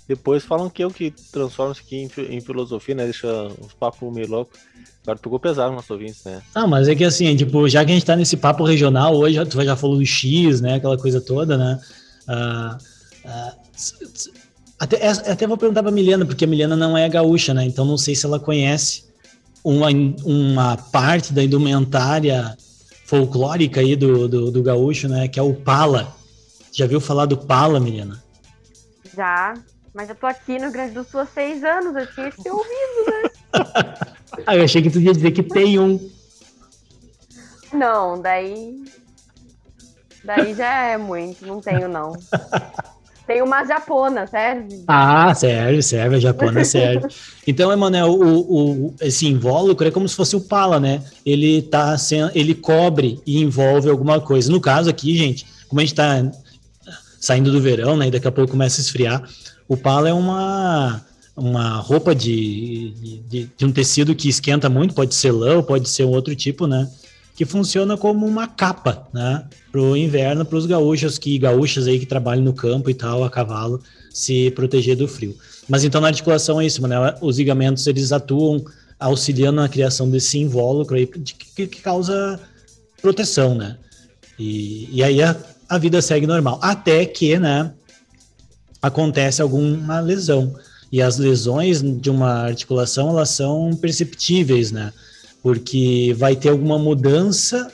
[0.09, 3.05] Depois falam que eu que transformo isso aqui em, em filosofia, né?
[3.05, 3.29] Deixa
[3.61, 4.59] uns papos meio loucos.
[5.03, 6.43] Agora pegou pesado nossos ouvintes, né?
[6.55, 9.45] Ah, mas é que assim, tipo, já que a gente tá nesse papo regional hoje,
[9.47, 10.75] tu já falou do X, né?
[10.75, 11.81] Aquela coisa toda, né?
[12.29, 12.77] Uh,
[13.29, 14.33] uh,
[14.79, 17.65] até, até vou perguntar pra Milena, porque a Milena não é gaúcha, né?
[17.65, 19.05] Então não sei se ela conhece
[19.63, 19.89] uma,
[20.25, 22.57] uma parte da indumentária
[23.07, 25.29] folclórica aí do, do, do gaúcho, né?
[25.29, 26.15] Que é o pala.
[26.73, 28.23] Já viu falar do pala, Milena?
[29.17, 29.55] Já,
[29.95, 32.49] mas eu tô aqui no Rio Grande do Sul há seis anos, eu tinha esse
[32.51, 33.31] ouvido, né?
[34.47, 36.11] ah, eu achei que tu ia dizer que tem um.
[37.73, 38.83] Não, daí.
[40.25, 42.13] Daí já é muito, não tenho não.
[43.27, 44.85] Tem uma japona, serve?
[44.89, 47.07] Ah, serve, serve, a japona serve.
[47.47, 51.03] Então, Emanuel, o, o, esse invólucro é como se fosse o pala, né?
[51.25, 54.51] Ele tá sendo, ele cobre e envolve alguma coisa.
[54.51, 56.31] No caso aqui, gente, como a gente tá
[57.21, 58.09] saindo do verão, né?
[58.09, 59.23] E daqui a pouco começa a esfriar,
[59.73, 61.03] o pala é uma
[61.35, 62.91] uma roupa de,
[63.27, 66.67] de, de, um tecido que esquenta muito, pode ser lã, pode ser um outro tipo,
[66.67, 66.87] né?
[67.35, 69.43] Que funciona como uma capa, né?
[69.71, 73.31] Pro inverno, para os gaúchos que gaúchas aí que trabalham no campo e tal, a
[73.31, 73.81] cavalo,
[74.13, 75.35] se proteger do frio.
[75.67, 77.15] Mas então na articulação é isso, né?
[77.23, 78.63] Os ligamentos eles atuam
[79.01, 82.39] auxiliando na criação desse invólucro aí que, que causa
[83.01, 83.79] proteção, né?
[84.39, 85.35] E, e aí a,
[85.67, 87.73] a vida segue normal, até que, né?
[88.83, 90.55] Acontece alguma lesão
[90.91, 94.93] e as lesões de uma articulação, elas são perceptíveis, né?
[95.43, 97.73] Porque vai ter alguma mudança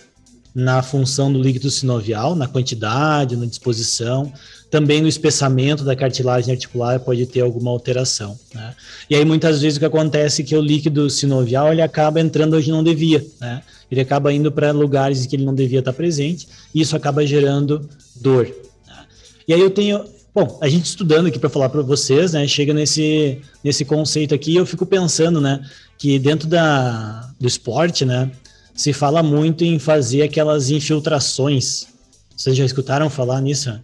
[0.54, 4.32] na função do líquido sinovial, na quantidade, na disposição,
[4.70, 8.74] também no espessamento da cartilagem articular pode ter alguma alteração, né?
[9.08, 12.56] E aí muitas vezes o que acontece é que o líquido sinovial ele acaba entrando
[12.56, 13.62] onde não devia, né?
[13.90, 17.26] Ele acaba indo para lugares em que ele não devia estar presente e isso acaba
[17.26, 18.44] gerando dor.
[18.86, 19.06] Né?
[19.48, 20.04] E aí eu tenho
[20.38, 24.54] Bom, a gente estudando aqui para falar para vocês, né, chega nesse, nesse conceito aqui,
[24.54, 28.30] eu fico pensando, né, que dentro da, do esporte, né,
[28.72, 31.88] se fala muito em fazer aquelas infiltrações.
[32.36, 33.64] Vocês já escutaram falar nisso?
[33.64, 33.80] Já.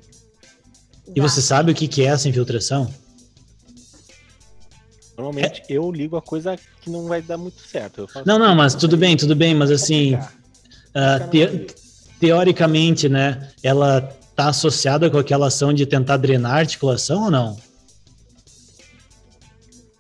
[1.16, 2.88] E você sabe o que, que é essa infiltração?
[5.16, 5.72] Normalmente é...
[5.72, 8.08] eu ligo a coisa que não vai dar muito certo.
[8.24, 11.66] não, não, mas tudo bem, tudo bem, mas assim, uh, te,
[12.20, 17.56] teoricamente, né, ela está associada com aquela ação de tentar drenar a articulação ou não?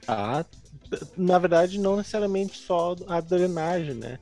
[0.08, 0.44] Ah,
[1.16, 4.18] na verdade, não necessariamente só a drenagem, né?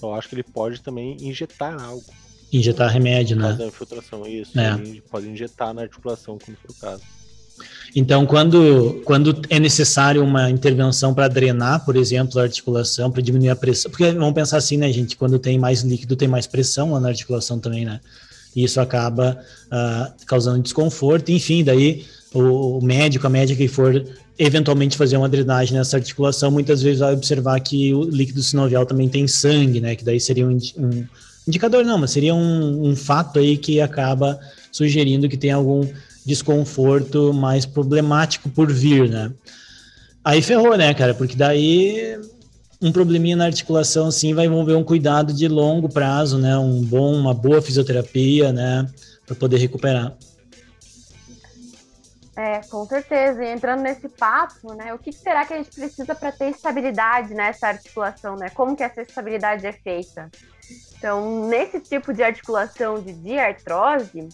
[0.00, 2.04] Eu acho que ele pode também injetar algo.
[2.52, 3.50] Injetar remédio, né?
[3.50, 4.58] Fazer infiltração, isso.
[4.58, 5.00] É.
[5.10, 7.02] pode injetar na articulação, quando for o caso.
[7.94, 13.48] Então, quando, quando é necessário uma intervenção para drenar, por exemplo, a articulação, para diminuir
[13.48, 15.16] a pressão, porque vamos pensar assim, né, gente?
[15.16, 18.00] Quando tem mais líquido, tem mais pressão lá na articulação também, né?
[18.56, 21.30] E isso acaba uh, causando desconforto.
[21.30, 24.02] Enfim, daí o, o médico, a médica que for
[24.38, 29.08] eventualmente fazer uma drenagem nessa articulação, muitas vezes vai observar que o líquido sinovial também
[29.08, 29.94] tem sangue, né?
[29.94, 31.06] Que daí seria um, um
[31.46, 34.40] indicador, não, mas seria um, um, fato aí que acaba
[34.72, 35.86] sugerindo que tem algum
[36.24, 39.30] desconforto mais problemático por vir, né?
[40.24, 41.14] Aí ferrou, né, cara?
[41.14, 42.18] Porque daí
[42.80, 46.56] um probleminha na articulação assim vai envolver um cuidado de longo prazo, né?
[46.56, 48.86] Um bom, uma boa fisioterapia, né?
[49.26, 50.16] Para poder recuperar.
[52.36, 53.42] É, com certeza.
[53.42, 54.92] E entrando nesse papo, né?
[54.92, 58.50] O que será que a gente precisa para ter estabilidade nessa articulação, né?
[58.50, 60.30] Como que essa estabilidade é feita?
[60.98, 64.28] Então, nesse tipo de articulação de diartrose,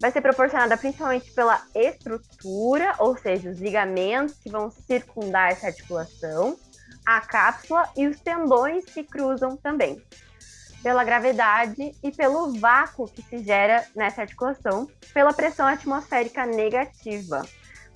[0.00, 6.56] vai ser proporcionada principalmente pela estrutura, ou seja, os ligamentos que vão circundar essa articulação,
[7.04, 10.02] a cápsula e os tendões que cruzam também,
[10.82, 17.42] pela gravidade e pelo vácuo que se gera nessa articulação, pela pressão atmosférica negativa.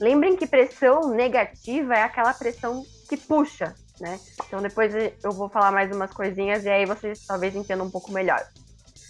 [0.00, 4.18] Lembrem que pressão negativa é aquela pressão que puxa, né?
[4.46, 8.12] Então depois eu vou falar mais umas coisinhas e aí vocês talvez entendam um pouco
[8.12, 8.42] melhor.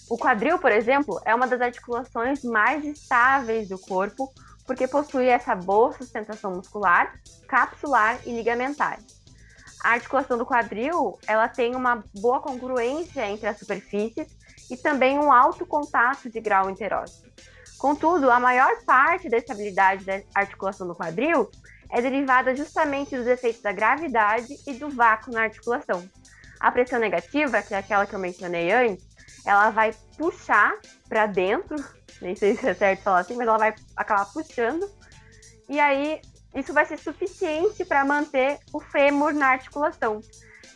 [0.09, 4.33] O quadril, por exemplo, é uma das articulações mais estáveis do corpo
[4.67, 7.15] porque possui essa boa sustentação muscular,
[7.47, 8.99] capsular e ligamentar
[9.83, 14.27] a articulação do quadril ela tem uma boa congruência entre as superfícies
[14.71, 17.29] e também um alto contato de grau interóseo.
[17.79, 21.49] Contudo, a maior parte da estabilidade da articulação do quadril
[21.91, 26.07] é derivada justamente dos efeitos da gravidade e do vácuo na articulação.
[26.61, 29.07] A pressão negativa, que é aquela que eu mencionei antes,
[29.47, 30.77] ela vai puxar
[31.09, 31.77] para dentro,
[32.21, 34.91] nem sei se é certo falar assim, mas ela vai acabar puxando,
[35.69, 36.21] e aí
[36.55, 40.21] isso vai ser suficiente para manter o fêmur na articulação,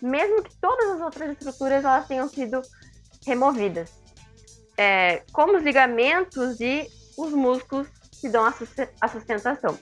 [0.01, 2.61] mesmo que todas as outras estruturas elas tenham sido
[3.27, 3.91] removidas,
[4.77, 7.89] é, como os ligamentos e os músculos
[8.21, 8.45] que dão
[9.01, 9.79] a sustentação.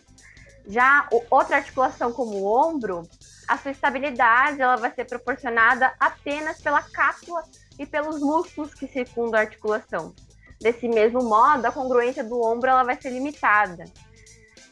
[0.67, 3.03] Já outra articulação como o ombro,
[3.49, 7.43] a sua estabilidade ela vai ser proporcionada apenas pela cápsula
[7.79, 10.15] e pelos músculos que circundam a articulação.
[10.61, 13.85] Desse mesmo modo, a congruência do ombro ela vai ser limitada,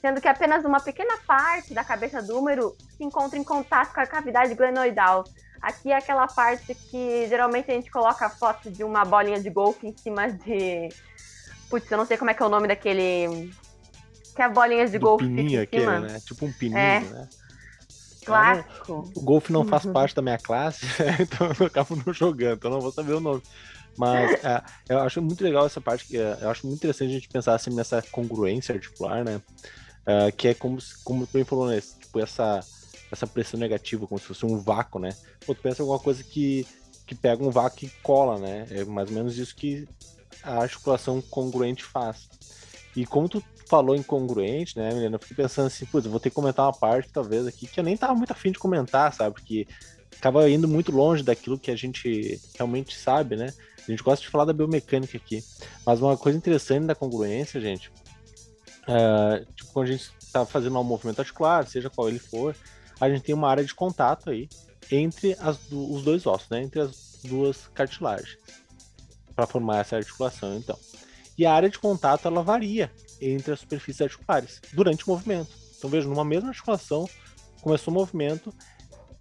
[0.01, 4.01] sendo que apenas uma pequena parte da cabeça do úmero se encontra em contato com
[4.01, 5.25] a cavidade glenoidal.
[5.61, 9.51] Aqui é aquela parte que geralmente a gente coloca a foto de uma bolinha de
[9.51, 10.89] golfe em cima de.
[11.69, 13.51] Putz, eu não sei como é que é o nome daquele.
[14.37, 16.21] Que é a bolinha de Do golfe pininho aquele, né?
[16.25, 17.01] Tipo um pininho, É.
[17.01, 17.29] né?
[18.25, 19.11] Clássico.
[19.17, 19.93] O golfe não faz Uhum.
[19.93, 20.85] parte da minha classe,
[21.21, 23.43] então eu acabo não jogando, então eu não vou saber o nome.
[23.97, 27.15] Mas é, eu acho muito legal essa parte, que é, eu acho muito interessante a
[27.15, 29.41] gente pensar assim nessa congruência articular, né?
[30.09, 31.83] É, que é como, como tu falou, né?
[31.83, 32.61] Tipo, essa,
[33.13, 35.15] essa pressão negativa, como se fosse um vácuo, né?
[35.45, 36.67] Pô, tu pensa em alguma coisa que,
[37.07, 38.67] que pega um vácuo e cola, né?
[38.71, 39.87] É mais ou menos isso que
[40.43, 42.27] a articulação congruente faz.
[42.97, 45.17] E como tu falou em congruente, né, Milena?
[45.17, 47.79] Eu fiquei pensando assim, putz, eu vou ter que comentar uma parte, talvez, aqui, que
[47.79, 49.35] eu nem tava muito afim de comentar, sabe?
[49.35, 49.69] Porque
[50.17, 53.53] acaba indo muito longe daquilo que a gente realmente sabe, né?
[53.87, 55.45] A gente gosta de falar da biomecânica aqui.
[55.85, 57.91] Mas uma coisa interessante da congruência, gente,
[58.89, 62.57] é, tipo, quando a gente tá fazendo um movimento articular, seja qual ele for,
[62.99, 64.49] a gente tem uma área de contato aí
[64.91, 66.63] entre as os dois ossos, né?
[66.63, 68.39] Entre as duas cartilagens,
[69.37, 70.79] para formar essa articulação, então.
[71.37, 75.51] E a área de contato, ela varia entre as superfícies articulares durante o movimento.
[75.77, 77.09] Então, veja, numa mesma articulação,
[77.61, 78.53] começou o movimento,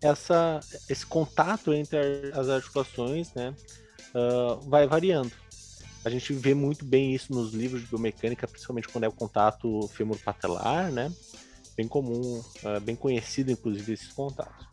[0.01, 3.53] essa, esse contato entre as articulações né,
[4.15, 5.31] ah, vai variando.
[6.07, 9.89] A gente vê muito bem isso nos livros de biomecânica, principalmente quando é o contato
[9.89, 11.11] femur-patelar, né?
[11.75, 14.67] Bem comum, ah, bem conhecido, inclusive, esses contatos.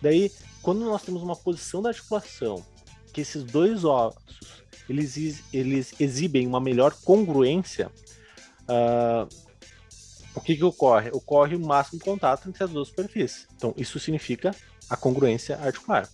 [0.00, 0.30] Daí,
[0.62, 2.64] quando nós temos uma posição da articulação,
[3.12, 7.90] que esses dois ossos eles, eles exibem uma melhor congruência,
[8.68, 9.26] ah,
[10.36, 11.10] o que, que ocorre?
[11.12, 13.48] Ocorre o máximo contato entre as duas superfícies.
[13.56, 14.54] Então, isso significa
[14.88, 16.08] a congruência articular.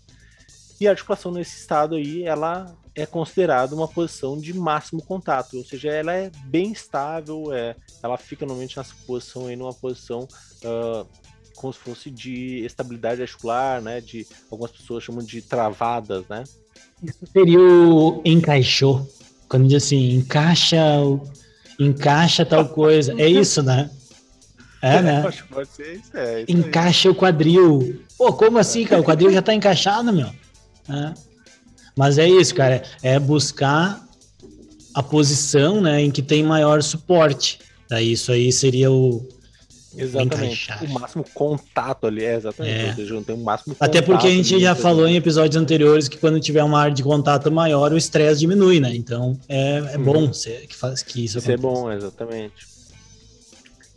[0.80, 5.64] E a articulação nesse estado aí, ela é considerada uma posição de máximo contato, ou
[5.64, 10.28] seja, ela é bem estável, é, ela fica normalmente nessa posição aí, numa posição
[10.64, 11.06] ah,
[11.54, 14.00] como se fosse de estabilidade articular, né?
[14.00, 16.44] De algumas pessoas chamam de travadas, né?
[17.02, 19.08] Isso seria o encaixou.
[19.48, 20.76] Quando diz assim, encaixa,
[21.78, 23.14] encaixa tal coisa.
[23.20, 23.90] É isso, né?
[24.84, 25.24] É, né?
[25.24, 26.42] Acho que pode ser isso, é.
[26.42, 26.58] isso aí.
[26.58, 28.04] Encaixa o quadril.
[28.18, 29.00] Pô, como assim, cara?
[29.00, 30.26] O quadril já tá encaixado, meu.
[30.88, 31.14] É.
[31.96, 32.82] Mas é isso, cara.
[33.02, 34.02] É buscar
[34.94, 37.58] a posição, né, em que tem maior suporte.
[37.88, 39.26] Daí isso aí seria o
[39.96, 40.34] Exatamente.
[40.36, 40.84] encaixar.
[40.84, 42.84] O máximo contato ali, é exatamente.
[42.84, 42.88] É.
[42.88, 45.56] Ou seja, não tem o máximo Até porque a gente já entre falou em episódios
[45.60, 48.94] anteriores que quando tiver uma área de contato maior, o estresse diminui, né?
[48.94, 50.04] Então é, é Uhum.
[50.04, 52.71] bom ser, que, faz, que isso Isso é bom, exatamente.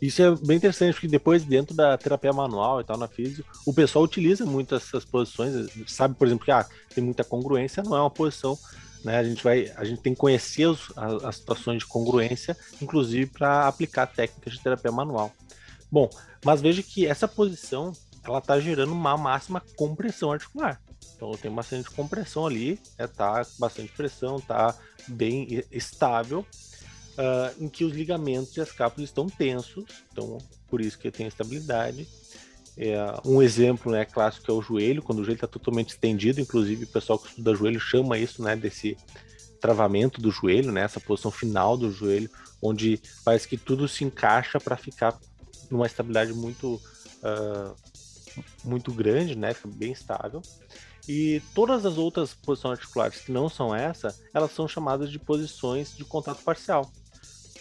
[0.06, 3.74] Isso é bem interessante, porque depois, dentro da terapia manual e tal, na física, o
[3.74, 8.00] pessoal utiliza muito essas posições, sabe, por exemplo, que ah, tem muita congruência, não é
[8.00, 8.58] uma posição,
[9.04, 9.18] né?
[9.18, 13.68] A gente vai, a gente tem que conhecer as, as situações de congruência, inclusive para
[13.68, 15.32] aplicar técnicas de terapia manual.
[15.92, 16.10] Bom,
[16.44, 17.92] mas veja que essa posição,
[18.24, 20.82] ela está gerando uma máxima compressão articular.
[21.16, 24.76] Então tem bastante compressão ali, é, tá bastante pressão, tá
[25.08, 26.46] bem estável,
[27.18, 31.28] ah, em que os ligamentos e as cápsulas estão tensos, então por isso que tem
[31.28, 32.08] estabilidade.
[32.78, 36.84] É, um exemplo né, clássico é o joelho, quando o joelho está totalmente estendido, inclusive
[36.84, 38.98] o pessoal que estuda joelho chama isso né, desse
[39.62, 42.30] travamento do joelho, né, essa posição final do joelho,
[42.62, 45.18] onde parece que tudo se encaixa para ficar
[45.72, 46.82] numa estabilidade muito,
[47.24, 47.74] ah,
[48.64, 50.42] muito grande, né, bem estável.
[51.08, 55.96] E todas as outras posições articulares que não são essa, elas são chamadas de posições
[55.96, 56.92] de contato parcial.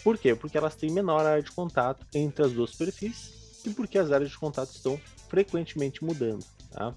[0.05, 0.35] Por quê?
[0.35, 4.29] Porque elas têm menor área de contato entre as duas superfícies e porque as áreas
[4.29, 6.45] de contato estão frequentemente mudando.
[6.69, 6.93] Tá?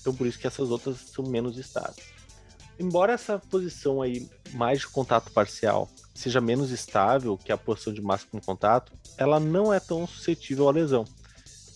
[0.00, 2.08] Então por isso que essas outras são menos estáveis.
[2.80, 8.02] Embora essa posição aí mais de contato parcial seja menos estável que a posição de
[8.02, 11.04] máximo contato, ela não é tão suscetível à lesão.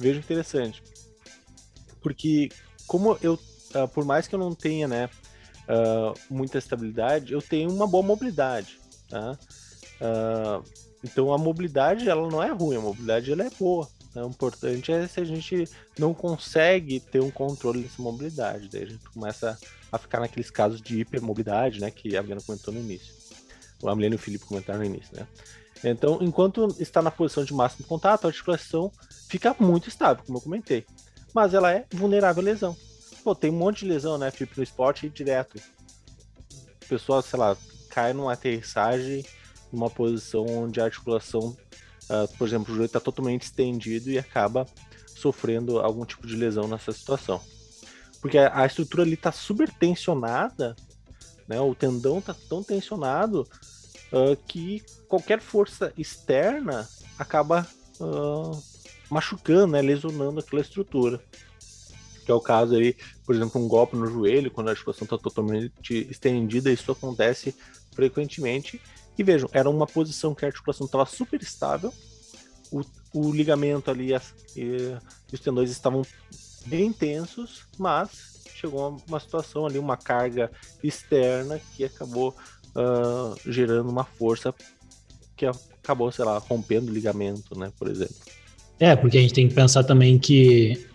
[0.01, 0.83] Veja interessante.
[2.03, 2.49] Porque
[2.89, 3.39] como eu,
[3.73, 5.09] ah, por mais que eu não tenha, né,
[5.69, 9.39] ah, muita estabilidade, eu tenho uma boa mobilidade, tá?
[10.01, 10.63] Ah,
[11.03, 13.89] então a mobilidade ela não é ruim, a mobilidade ela é boa.
[14.15, 14.23] né?
[14.23, 15.65] O importante é se a gente
[15.99, 18.69] não consegue ter um controle dessa mobilidade.
[18.69, 19.59] Daí a gente começa
[19.91, 23.13] a ficar naqueles casos de hipermobilidade, né, que a Milena comentou no início.
[23.85, 25.27] A Milena e o Felipe comentaram no início, né?
[25.83, 28.93] Então, enquanto está na posição de máximo contato, a articulação
[29.29, 30.85] fica muito estável, como eu comentei.
[31.35, 32.77] Mas ela é vulnerável à lesão.
[33.25, 35.61] Pô, tem um monte de lesão, né, Felipe, no esporte direto.
[36.87, 37.57] Pessoa, sei lá,
[37.89, 39.25] cai numa aterrissagem,
[39.73, 41.57] numa posição onde a articulação,
[42.09, 44.67] uh, por exemplo, o joelho está totalmente estendido e acaba
[45.07, 47.41] sofrendo algum tipo de lesão nessa situação.
[48.21, 50.77] Porque a, a estrutura ali está super tensionada,
[51.49, 51.61] né?
[51.61, 53.47] O tendão está tão tensionado
[54.13, 57.67] uh, que qualquer força externa acaba
[58.01, 58.63] uh,
[59.11, 59.83] machucando, né?
[59.83, 61.21] lesionando aquela estrutura.
[62.25, 65.19] Que é o caso aí, por exemplo, um golpe no joelho, quando a articulação está
[65.19, 67.55] totalmente estendida, isso acontece
[67.93, 68.81] frequentemente.
[69.21, 71.93] E vejam, era uma posição que a articulação estava super estável,
[72.73, 72.81] o,
[73.13, 74.97] o ligamento ali as, e,
[75.31, 76.01] e os tendões estavam
[76.65, 80.51] bem tensos, mas chegou uma situação ali, uma carga
[80.83, 82.35] externa que acabou
[82.75, 84.55] uh, gerando uma força
[85.37, 88.17] que acabou, sei lá, rompendo o ligamento, né, por exemplo.
[88.79, 90.89] É, porque a gente tem que pensar também que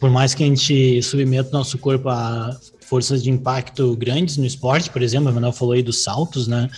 [0.00, 4.44] por mais que a gente submeta o nosso corpo a forças de impacto grandes no
[4.44, 6.68] esporte, por exemplo, a Manuel falou aí dos saltos, né?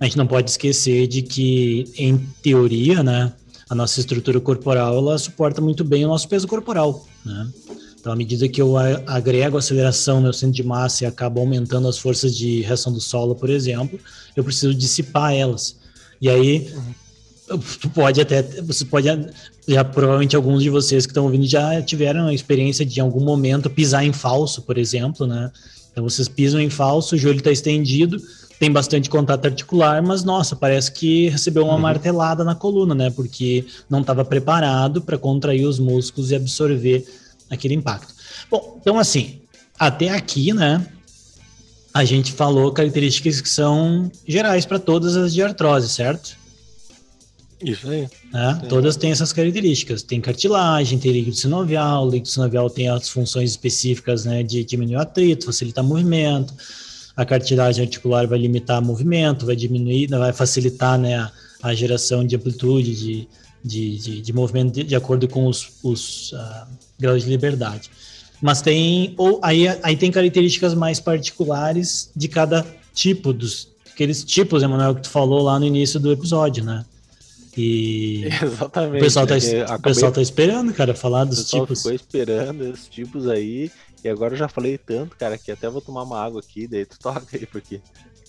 [0.00, 3.32] A gente não pode esquecer de que, em teoria, né,
[3.68, 7.48] a nossa estrutura corporal ela suporta muito bem o nosso peso corporal, né?
[7.98, 8.76] Então, à medida que eu
[9.06, 13.00] agrego aceleração no meu centro de massa e acabo aumentando as forças de reação do
[13.00, 13.96] solo, por exemplo,
[14.34, 15.76] eu preciso dissipar elas.
[16.20, 16.68] E aí,
[17.80, 19.08] tu pode até, você pode,
[19.66, 23.24] já provavelmente alguns de vocês que estão ouvindo já tiveram a experiência de em algum
[23.24, 25.50] momento pisar em falso, por exemplo, né?
[25.92, 28.20] Então vocês pisam em falso, o joelho está estendido,
[28.62, 31.80] tem bastante contato articular, mas nossa, parece que recebeu uma uhum.
[31.80, 33.10] martelada na coluna, né?
[33.10, 37.04] Porque não estava preparado para contrair os músculos e absorver
[37.50, 38.14] aquele impacto.
[38.48, 39.40] Bom, então assim,
[39.76, 40.86] até aqui, né,
[41.92, 46.36] a gente falou características que são gerais para todas as de artrose, certo?
[47.60, 48.08] Isso aí.
[48.32, 48.62] Né?
[48.68, 50.04] Todas têm essas características.
[50.04, 54.94] Tem cartilagem, tem líquido sinovial, o líquido sinovial tem as funções específicas né, de diminuir
[54.94, 56.54] o atrito, facilitar movimento.
[57.16, 61.32] A cartilagem articular vai limitar o movimento, vai diminuir, vai facilitar né, a,
[61.62, 63.28] a geração de amplitude, de,
[63.64, 66.66] de, de, de movimento de, de, acordo com os, os uh,
[66.98, 67.90] graus de liberdade.
[68.40, 74.62] Mas tem ou aí, aí tem características mais particulares de cada tipo dos aqueles tipos,
[74.62, 76.84] Emanuel, que tu falou lá no início do episódio, né?
[77.56, 78.96] E Exatamente.
[78.96, 79.62] O pessoal, tá, acabei...
[79.76, 81.78] o pessoal tá esperando, cara, falar dos o pessoal tipos.
[81.82, 83.70] Ficou esperando esses tipos aí.
[84.04, 86.84] E agora eu já falei tanto, cara, que até vou tomar uma água aqui, daí
[86.84, 87.80] tu toca aí, porque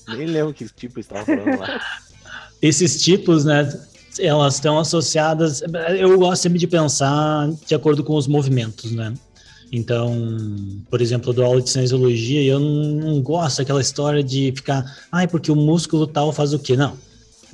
[0.07, 1.81] nem lembro que tipo estava falando lá.
[2.61, 3.69] Esses tipos, né?
[4.19, 5.61] elas estão associadas.
[5.97, 9.13] Eu gosto sempre de pensar de acordo com os movimentos, né?
[9.71, 10.15] Então,
[10.89, 14.85] por exemplo, eu dou aula de cinesiologia e eu não gosto daquela história de ficar,
[15.11, 16.77] ai, ah, porque o músculo tal faz o quê?
[16.77, 16.95] Não.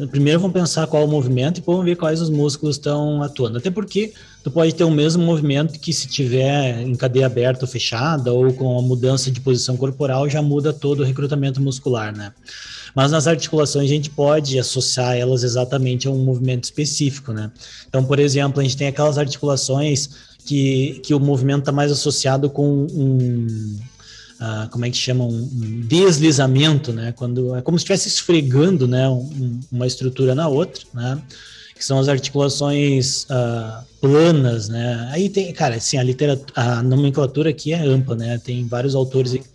[0.08, 3.22] Primeiro vamos pensar qual é o movimento e depois vamos ver quais os músculos estão
[3.22, 3.58] atuando.
[3.58, 7.72] Até porque tu pode ter o mesmo movimento que se tiver em cadeia aberta ou
[7.72, 12.32] fechada ou com a mudança de posição corporal já muda todo o recrutamento muscular, né?
[12.96, 17.52] Mas nas articulações a gente pode associar elas exatamente a um movimento específico, né?
[17.88, 20.10] Então, por exemplo, a gente tem aquelas articulações
[20.46, 23.78] que, que o movimento está mais associado com um,
[24.40, 27.12] Uh, como é que chama, um, deslizamento, né?
[27.12, 31.22] Quando é como se estivesse esfregando, né, um, uma estrutura na outra, né?
[31.76, 35.10] Que são as articulações uh, planas, né?
[35.12, 38.38] Aí tem, cara, assim, a literatura, a nomenclatura aqui é ampla, né?
[38.38, 39.46] Tem vários autores aqui.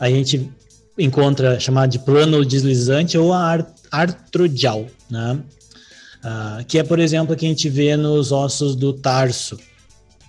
[0.00, 0.50] A gente
[0.98, 5.38] encontra chamada de plano deslizante ou a artrodial, né?
[6.24, 9.58] Uh, que é, por exemplo, que a gente vê nos ossos do tarso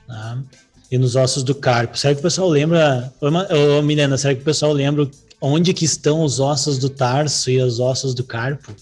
[0.08, 0.43] né?
[0.92, 1.98] E nos ossos do carpo.
[1.98, 5.10] Será que o pessoal lembra, ô, Milena, será que o pessoal lembra
[5.42, 8.74] onde que estão os ossos do tarso e os ossos do carpo?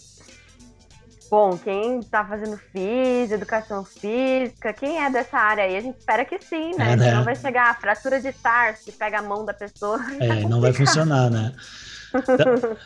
[1.30, 6.24] Bom, quem está fazendo física, educação física, quem é dessa área aí, a gente espera
[6.24, 6.92] que sim, né?
[6.92, 7.12] É, né?
[7.16, 10.00] Não vai chegar a fratura de tarso, que pega a mão da pessoa.
[10.22, 11.52] É, não vai funcionar, né?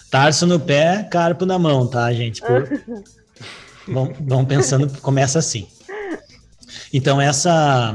[0.09, 2.41] Tarso no pé, carpo na mão, tá, gente?
[2.41, 2.69] Por...
[4.17, 5.67] vamos, pensando, começa assim.
[6.93, 7.93] Então, essa,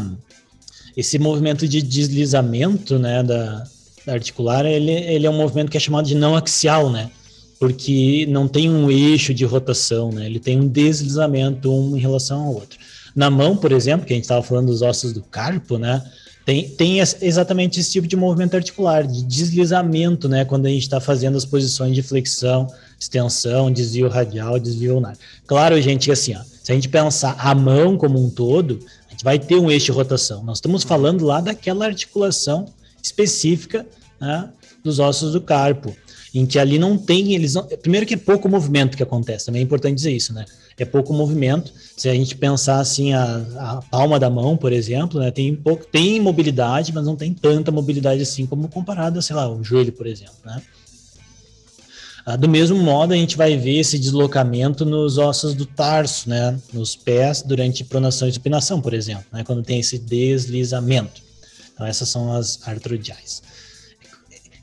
[0.97, 3.64] esse movimento de deslizamento né, da,
[4.07, 7.11] da articular, ele, ele é um movimento que é chamado de não axial, né?
[7.62, 10.26] porque não tem um eixo de rotação, né?
[10.26, 12.76] Ele tem um deslizamento um em relação ao outro.
[13.14, 16.03] Na mão, por exemplo, que a gente estava falando dos ossos do carpo, né?
[16.45, 20.45] Tem, tem exatamente esse tipo de movimento articular, de deslizamento, né?
[20.45, 22.66] Quando a gente está fazendo as posições de flexão,
[22.99, 25.16] extensão, desvio radial, desvio ulnar.
[25.47, 28.80] Claro, gente, assim, ó, se a gente pensar a mão como um todo,
[29.23, 30.43] vai ter um eixo de rotação.
[30.43, 32.66] Nós estamos falando lá daquela articulação
[33.03, 33.87] específica
[34.20, 34.49] né,
[34.83, 35.95] dos ossos do carpo,
[36.35, 39.61] em que ali não tem, eles não, primeiro que é pouco movimento que acontece, também
[39.61, 40.45] é importante dizer isso, né?
[40.79, 41.73] É pouco movimento.
[41.97, 45.87] Se a gente pensar assim a, a palma da mão, por exemplo, né, tem pouco,
[45.87, 50.07] tem mobilidade, mas não tem tanta mobilidade assim como comparado, sei lá, o joelho, por
[50.07, 50.61] exemplo, né?
[52.25, 56.57] Ah, do mesmo modo, a gente vai ver esse deslocamento nos ossos do tarso, né?
[56.73, 59.43] Nos pés, durante pronação e supinação, por exemplo, né?
[59.45, 61.20] Quando tem esse deslizamento.
[61.75, 63.43] Então, essas são as artrodiais.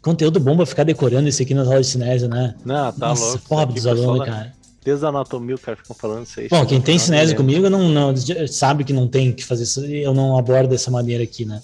[0.02, 2.56] Conteúdo bom pra ficar decorando isso aqui nas aulas de cinésio, né?
[2.64, 3.50] Não, tá Nossa, louco.
[3.50, 4.54] pobre dos alunos, cara.
[4.84, 6.48] Desde a anatomia, o cara fica falando isso aí.
[6.48, 8.14] Bom, quem tem Não, cinésio não comigo não, não
[8.48, 9.84] sabe que não tem que fazer isso.
[9.86, 11.62] Eu não abordo dessa maneira aqui, né?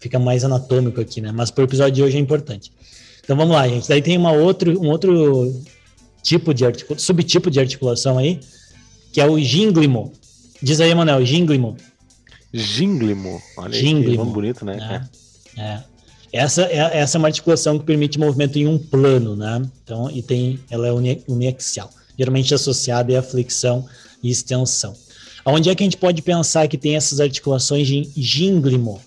[0.00, 1.30] Fica mais anatômico aqui, né?
[1.32, 2.72] Mas pro episódio de hoje é importante.
[3.26, 3.88] Então vamos lá, gente.
[3.88, 5.52] Daí tem uma outro, um outro
[6.22, 8.38] tipo de articulação, subtipo de articulação aí,
[9.12, 10.12] que é o gínglimo.
[10.62, 11.76] Diz aí, Manuel, gínglimo.
[12.54, 13.42] Gínglimo.
[13.56, 14.24] Olha aí, que Gínglimo.
[14.26, 15.08] bonito, né?
[15.56, 15.82] É, é.
[16.32, 19.60] Essa, é, essa é uma articulação que permite movimento em um plano, né?
[19.82, 21.90] Então, e tem, ela é uni, uniaxial.
[22.16, 23.84] Geralmente associada é a flexão
[24.22, 24.94] e extensão.
[25.44, 29.00] Onde é que a gente pode pensar que tem essas articulações de gínglimo?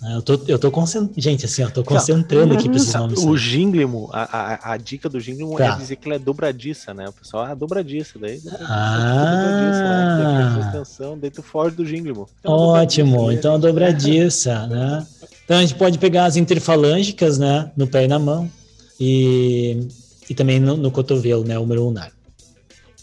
[0.00, 0.16] Né?
[0.16, 3.22] Eu tô, eu tô concentrando, gente, assim, eu tô concentrando aqui para esses nomes.
[3.22, 4.22] O gínglimo, a,
[4.70, 5.74] a, a dica do gínglimo Tá.
[5.74, 7.08] é dizer que ele é dobradiça, né?
[7.08, 9.36] O pessoal, ah, dobradiça, daí dobradiça, Ah.
[9.36, 10.24] dobradiça, né?
[10.24, 12.28] Daí faz extensão, daí tu foge do gínglimo.
[12.40, 15.06] Então, Ótimo, então a dobradiça, né?
[15.44, 18.50] Então a gente pode pegar as interfalângicas, né, no pé e na mão,
[18.98, 19.86] e,
[20.28, 22.12] e também no, no cotovelo, né, o ulnar.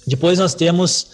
[0.07, 1.07] Depois nós temos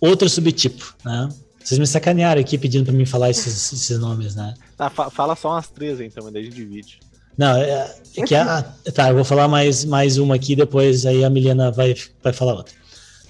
[0.00, 1.28] outro subtipo, né?
[1.64, 4.54] Vocês me sacanearam aqui pedindo para mim falar esses, esses nomes, né?
[4.78, 7.00] Ah, fa- fala só umas três então, daí a gente divide.
[7.36, 8.62] Não, é, é que a,
[8.94, 12.54] tá, eu vou falar mais, mais uma aqui, depois aí a Milena vai, vai falar
[12.54, 12.74] outra.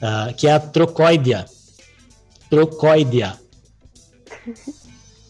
[0.00, 1.46] Ah, que é a trocoidea.
[2.48, 3.38] Trocoidea.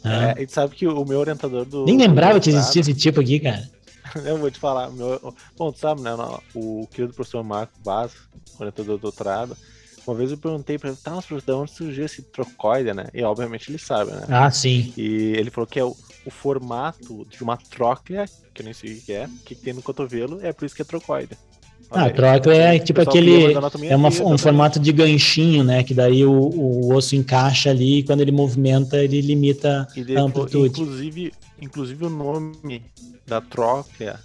[0.04, 1.84] Ah, É, a gente sabe que o meu orientador do.
[1.84, 3.68] nem lembrava que existia esse tipo aqui, cara.
[4.24, 4.90] Eu vou te falar.
[4.90, 6.10] Meu, bom, tu sabe, né?
[6.54, 8.12] O querido professor Marco Vaz,
[8.58, 9.56] orientador do doutorado,
[10.06, 13.06] uma vez eu perguntei pra ele, tá, mas professor, de onde surgiu esse trocoide, né?
[13.12, 14.22] E obviamente ele sabe, né?
[14.28, 14.92] Ah, sim.
[14.96, 15.96] E ele falou que é o,
[16.26, 19.80] o formato de uma tróclea, que eu nem sei o que é, que tem no
[19.82, 21.36] cotovelo, é por isso que é trocoide.
[21.88, 23.52] Ah, tróclea é tipo aquele.
[23.86, 24.42] É uma- um exatamente.
[24.42, 25.84] formato de ganchinho, né?
[25.84, 30.20] Que daí o, o osso encaixa ali e quando ele movimenta, ele limita E a
[30.20, 30.80] amplitude.
[30.80, 32.82] inclusive, inclusive o nome
[33.24, 34.18] da tróclea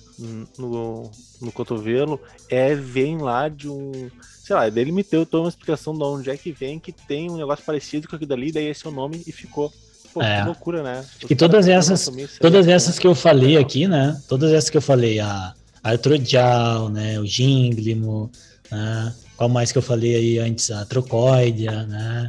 [0.58, 4.10] no, no cotovelo é vem lá de um.
[4.44, 6.92] Sei lá, daí ele me deu toda uma explicação de onde é que vem, que
[6.92, 9.72] tem um negócio parecido com aquilo dali, daí esse é o nome e ficou.
[10.14, 10.40] Pô, É.
[10.42, 11.06] que loucura, né?
[11.24, 14.20] Os E todas essas- isso aí Todas é- essas que eu falei aqui, né?
[14.28, 15.54] Todas essas que eu falei, a
[15.84, 17.20] artrodial, né?
[17.20, 18.30] O gínglimo,
[18.72, 19.14] né?
[19.38, 20.70] Qual mais que eu falei aí antes?
[20.72, 22.28] A trocoidea, né?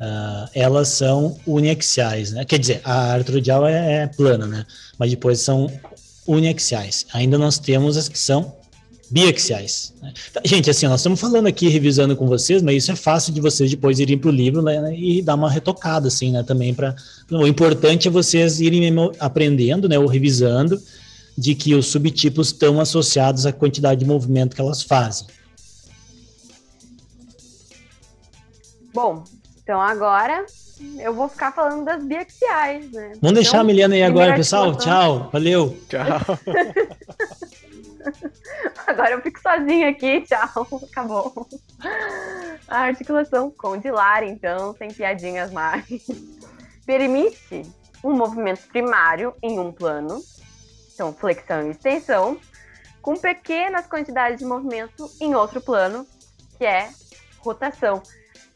[0.00, 2.44] Ah, elas são uniaxiais, né?
[2.44, 4.64] Quer dizer, a artrodial é, é plana, né?
[4.98, 5.70] Mas depois são
[6.26, 7.06] uniaxiais.
[7.12, 8.54] Ainda nós temos as que são
[9.14, 9.94] biaxiais.
[10.02, 10.12] né?
[10.32, 13.40] Tá, Gente, assim, nós estamos falando aqui, revisando com vocês, mas isso é fácil de
[13.40, 16.42] vocês depois irem para o livro né, e dar uma retocada, assim, né?
[16.42, 16.96] Também para.
[17.30, 19.96] O importante é vocês irem aprendendo, né?
[19.96, 20.82] Ou revisando,
[21.38, 25.28] de que os subtipos estão associados à quantidade de movimento que elas fazem.
[28.92, 29.22] Bom,
[29.62, 30.44] então agora
[30.98, 33.12] eu vou ficar falando das biaxiais, né?
[33.20, 34.76] Vamos deixar Então, a Milena aí agora, pessoal.
[34.76, 35.78] Tchau, valeu.
[35.88, 36.38] Tchau.
[38.86, 41.46] Agora eu fico sozinha aqui, tchau, acabou.
[42.68, 45.86] A articulação condilar, então, sem piadinhas mais.
[46.86, 47.62] Permite
[48.02, 50.22] um movimento primário em um plano,
[50.92, 52.38] então flexão e extensão,
[53.00, 56.06] com pequenas quantidades de movimento em outro plano,
[56.58, 56.90] que é
[57.38, 58.02] rotação.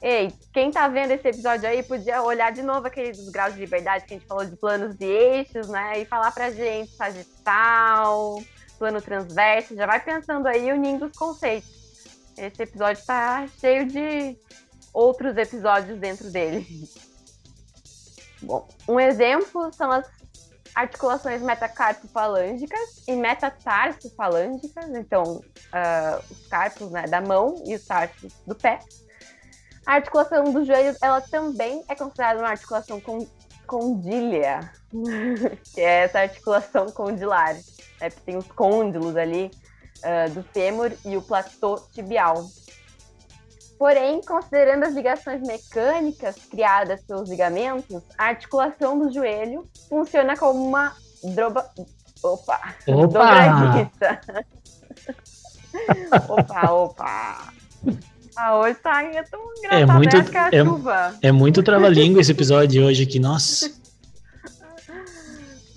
[0.00, 3.60] Ei, quem tá vendo esse episódio aí podia olhar de novo aquele dos graus de
[3.60, 6.00] liberdade que a gente falou de planos e eixos, né?
[6.00, 8.40] E falar pra gente sagital,
[8.78, 11.68] plano transverso, já vai pensando aí unindo os conceitos.
[12.36, 14.38] Esse episódio tá cheio de
[14.92, 16.66] outros episódios dentro dele.
[18.40, 20.06] Bom, um exemplo são as
[20.74, 28.54] articulações metacarpofalângicas e metatarso-falângicas, então ah, os carpos né, da mão e os tarsos do
[28.54, 28.78] pé.
[29.84, 33.00] A articulação do joelho, ela também é considerada uma articulação
[33.68, 34.60] condília,
[35.72, 37.54] que é essa articulação condilar
[38.00, 39.50] né, porque tem os côndilos ali
[40.02, 42.44] ah, do fêmur e o platô tibial.
[43.78, 50.96] Porém, considerando as ligações mecânicas criadas pelos ligamentos, a articulação do joelho funciona como uma
[51.22, 51.70] droba...
[52.20, 52.60] Opa!
[52.88, 53.06] Opa!
[53.06, 54.20] Dobradiça.
[56.28, 57.52] opa, opa!
[58.40, 61.18] Ah, hoje tá é tão engraçado, É muito- é- chuva.
[61.22, 63.70] É muito trava-língua esse episódio de hoje aqui, nossa.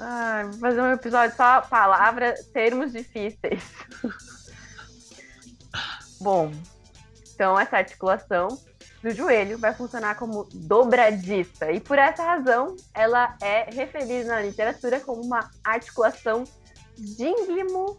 [0.04, 3.62] Ah, vou fazer um episódio só palavras, termos difíceis.
[6.20, 6.52] Bom,
[7.36, 8.48] então essa articulação
[9.04, 15.00] do joelho vai funcionar como dobradiça e por essa razão ela é referida na literatura
[15.00, 16.46] como uma articulação
[16.98, 17.96] dínglimo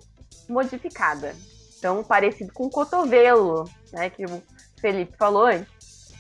[0.49, 1.37] modificada.
[1.79, 4.43] Então, parecido com o cotovelo, né, que o
[4.81, 6.13] Felipe falou antes.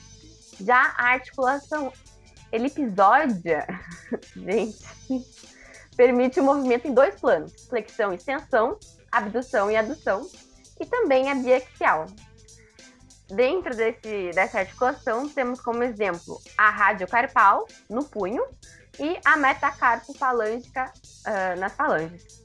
[0.60, 1.92] Já a articulação
[2.52, 3.66] elipsódia,
[4.36, 4.86] gente,
[5.96, 8.78] permite o movimento em dois planos: flexão e extensão,
[9.10, 10.28] abdução e adução,
[10.78, 12.06] e também a biaxial.
[13.28, 18.44] Dentro desse, dessa articulação, temos como exemplo a radiocarpal no punho
[18.98, 20.92] e a metacarpofalângica
[21.26, 22.42] uh, nas falanges.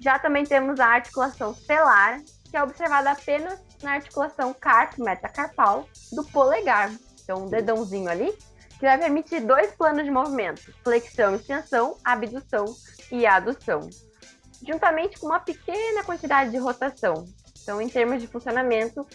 [0.00, 6.92] Já também temos a articulação celar, que é observada apenas na articulação carpo-metacarpal do polegar.
[7.22, 8.32] Então, um dedãozinho ali,
[8.78, 12.64] que vai permitir dois planos de movimento: flexão e extensão, abdução
[13.12, 13.88] e adução,
[14.66, 17.26] juntamente com uma pequena quantidade de rotação.
[17.62, 19.06] Então, em termos de funcionamento,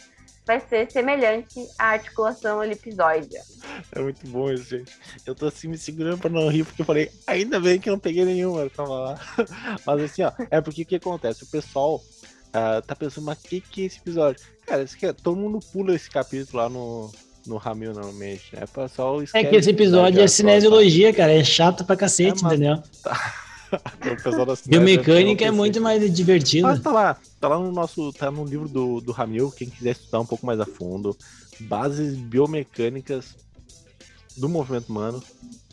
[0.50, 3.38] vai ser semelhante à articulação elipsoide.
[3.92, 4.92] É muito bom isso, gente.
[5.24, 7.94] Eu tô assim me segurando pra não rir, porque eu falei, ainda bem que eu
[7.94, 9.20] não peguei nenhuma, tava lá.
[9.86, 11.44] Mas assim, ó, é porque o que acontece?
[11.44, 12.02] O pessoal
[12.50, 14.44] uh, tá pensando, mas o que, que é esse episódio?
[14.66, 17.12] Cara, isso aqui, é, todo mundo pula esse capítulo lá no,
[17.46, 18.66] no Ramil normalmente, né?
[18.68, 21.34] Pessoal é que esse episódio é cinesiologia, cara.
[21.34, 22.84] É chato pra cacete, é, entendeu?
[23.04, 23.34] Tá.
[24.66, 26.68] Biomecânica é muito mais divertido.
[26.68, 29.92] Mas tá lá, tá lá no nosso, tá no livro do, do Ramil, quem quiser
[29.92, 31.16] estudar um pouco mais a fundo,
[31.60, 33.36] bases biomecânicas
[34.38, 35.22] do movimento humano,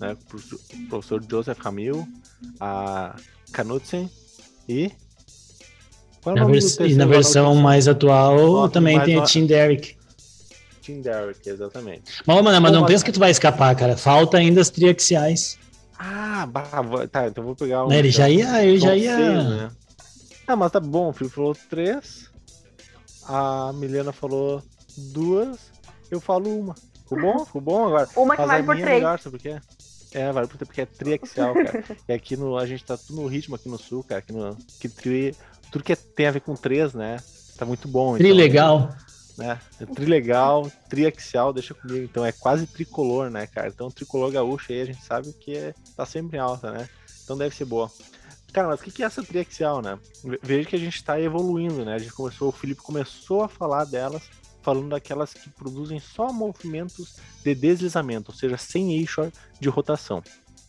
[0.00, 0.12] né?
[0.12, 2.06] O professor Joseph Ramil,
[2.60, 3.16] a
[3.52, 4.10] Knudsen
[4.68, 4.90] e
[6.26, 9.96] é na, vers e na versão mais atual Nossa, também tem a Tim Derrick.
[10.82, 12.02] Tim Derrick, exatamente.
[12.24, 13.96] Mas, mano, mas não pensa que tu vai escapar, cara.
[13.96, 15.58] Falta ainda as triaxiais.
[15.98, 16.68] Ah, bah,
[17.10, 17.92] tá, então vou pegar um.
[17.92, 19.42] Ele já ia, eu já ia.
[19.42, 19.70] né?
[20.46, 22.30] Ah, mas tá bom, o Felipe falou três,
[23.26, 24.62] a Milena falou
[24.96, 25.58] duas,
[26.10, 26.74] eu falo uma.
[27.02, 27.44] Ficou bom?
[27.44, 28.08] Ficou bom agora?
[28.16, 28.96] Uma que mas vale por é três.
[28.96, 29.60] Melhor, sabe por quê?
[30.12, 31.84] É, vale por porque é triaxial, cara.
[32.08, 34.20] e aqui no, a gente tá tudo no ritmo aqui no sul, cara.
[34.20, 35.34] Aqui no, que tri,
[35.76, 37.18] tudo que é, tem a ver com três, né?
[37.58, 38.16] Tá muito bom.
[38.16, 38.96] Tri então, legal
[39.36, 39.60] né?
[39.78, 42.04] É trilegal, triaxial, deixa comigo.
[42.04, 43.68] Então é quase tricolor, né, cara?
[43.68, 46.88] Então tricolor gaúcho aí a gente sabe que é, tá sempre em alta, né?
[47.22, 47.90] Então deve ser boa.
[48.52, 49.98] Cara, mas o que é essa triaxial, né?
[50.42, 51.94] Veja que a gente está evoluindo, né?
[51.94, 54.22] A gente começou, o Felipe começou a falar delas,
[54.62, 60.22] falando daquelas que produzem só movimentos de deslizamento, ou seja, sem eixo de rotação.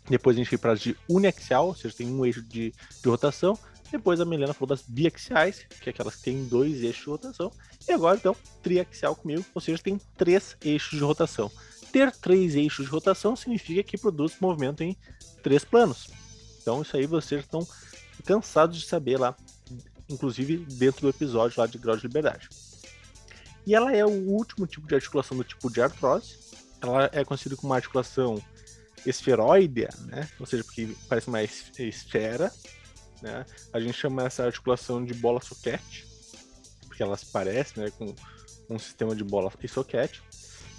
[0.10, 3.10] Depois a gente foi para as de uniaxial, ou seja, tem um eixo de, de
[3.10, 3.58] rotação.
[3.92, 7.52] Depois a Milena falou das biaxiais, que é aquelas que têm dois eixos de rotação.
[7.88, 11.52] E agora, então, triaxial comigo, ou seja, tem três eixos de rotação.
[11.92, 14.96] Ter três eixos de rotação significa que produz movimento em
[15.42, 16.10] três planos.
[16.62, 17.66] Então, isso aí vocês estão
[18.26, 19.36] cansados de saber lá,
[20.10, 22.50] inclusive dentro do episódio lá de grau de liberdade.
[23.66, 26.38] E ela é o último tipo de articulação do tipo de artrose.
[26.82, 28.42] Ela é conhecida como uma articulação
[29.06, 30.28] esferoidea, né?
[30.40, 32.52] Ou seja, porque parece uma esfera,
[33.22, 33.46] né?
[33.74, 36.08] A gente chama essa articulação de bola soquete
[36.98, 38.16] porque elas parecem né, com
[38.68, 40.24] um sistema de bola e soquete,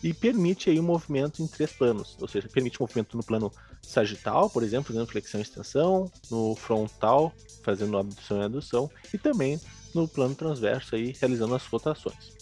[0.03, 4.51] e permite aí um movimento em três planos, ou seja, permite movimento no plano sagital,
[4.51, 7.33] por exemplo, fazendo flexão e extensão, no frontal,
[7.63, 9.61] fazendo abdução e adução, e também
[9.95, 12.37] no plano transverso aí, realizando as rotações.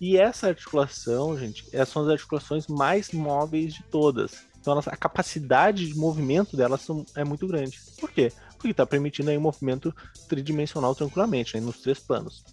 [0.00, 4.44] E essa articulação, gente, essas são as articulações mais móveis de todas.
[4.60, 7.80] Então a capacidade de movimento delas é muito grande.
[7.98, 8.32] Por quê?
[8.60, 9.94] Porque está permitindo aí um movimento
[10.28, 12.44] tridimensional tranquilamente, né, nos três planos.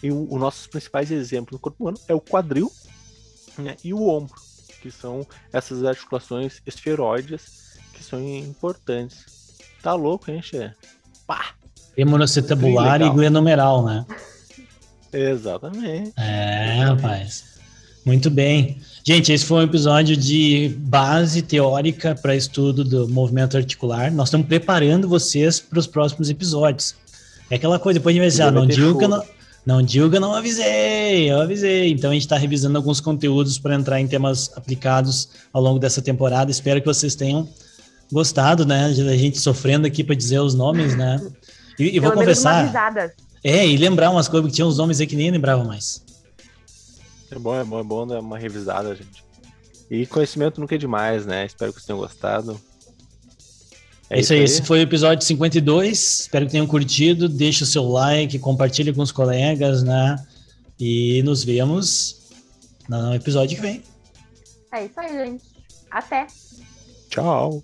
[0.00, 2.70] E os nossos principais exemplos no corpo humano é o quadril
[3.58, 4.40] né, e o ombro,
[4.80, 9.58] que são essas articulações esferoides que são importantes.
[9.82, 10.70] Tá louco, hein, Xê?
[11.26, 11.54] Pá!
[11.96, 14.06] Hemonocetabular e glenomeral, né?
[15.12, 16.12] Exatamente.
[16.16, 17.59] É, rapaz.
[18.04, 18.78] Muito bem.
[19.04, 24.10] Gente, esse foi um episódio de base teórica para estudo do movimento articular.
[24.10, 26.94] Nós estamos preparando vocês para os próximos episódios.
[27.50, 29.22] É aquela coisa, depois de ah, não digo que eu não,
[29.66, 31.90] não diga, não avisei, eu avisei.
[31.90, 36.00] Então a gente está revisando alguns conteúdos para entrar em temas aplicados ao longo dessa
[36.00, 36.50] temporada.
[36.50, 37.48] Espero que vocês tenham
[38.12, 38.86] gostado, né?
[38.86, 41.20] A gente sofrendo aqui para dizer os nomes, né?
[41.78, 42.72] E, e vou confessar.
[43.42, 46.02] É, e lembrar umas coisas que tinham os nomes aí que nem lembrava mais.
[47.30, 49.24] É bom, é bom, é bom dar uma revisada, gente.
[49.90, 51.46] E conhecimento nunca é demais, né?
[51.46, 52.60] Espero que vocês tenham gostado.
[54.08, 56.20] É, isso aí, esse foi o episódio 52.
[56.22, 57.28] Espero que tenham curtido.
[57.28, 60.16] Deixe o seu like, compartilhe com os colegas, né?
[60.78, 62.20] E nos vemos
[62.88, 63.82] no episódio que vem.
[64.72, 65.44] É isso aí, gente.
[65.90, 66.26] Até.
[67.08, 67.62] Tchau.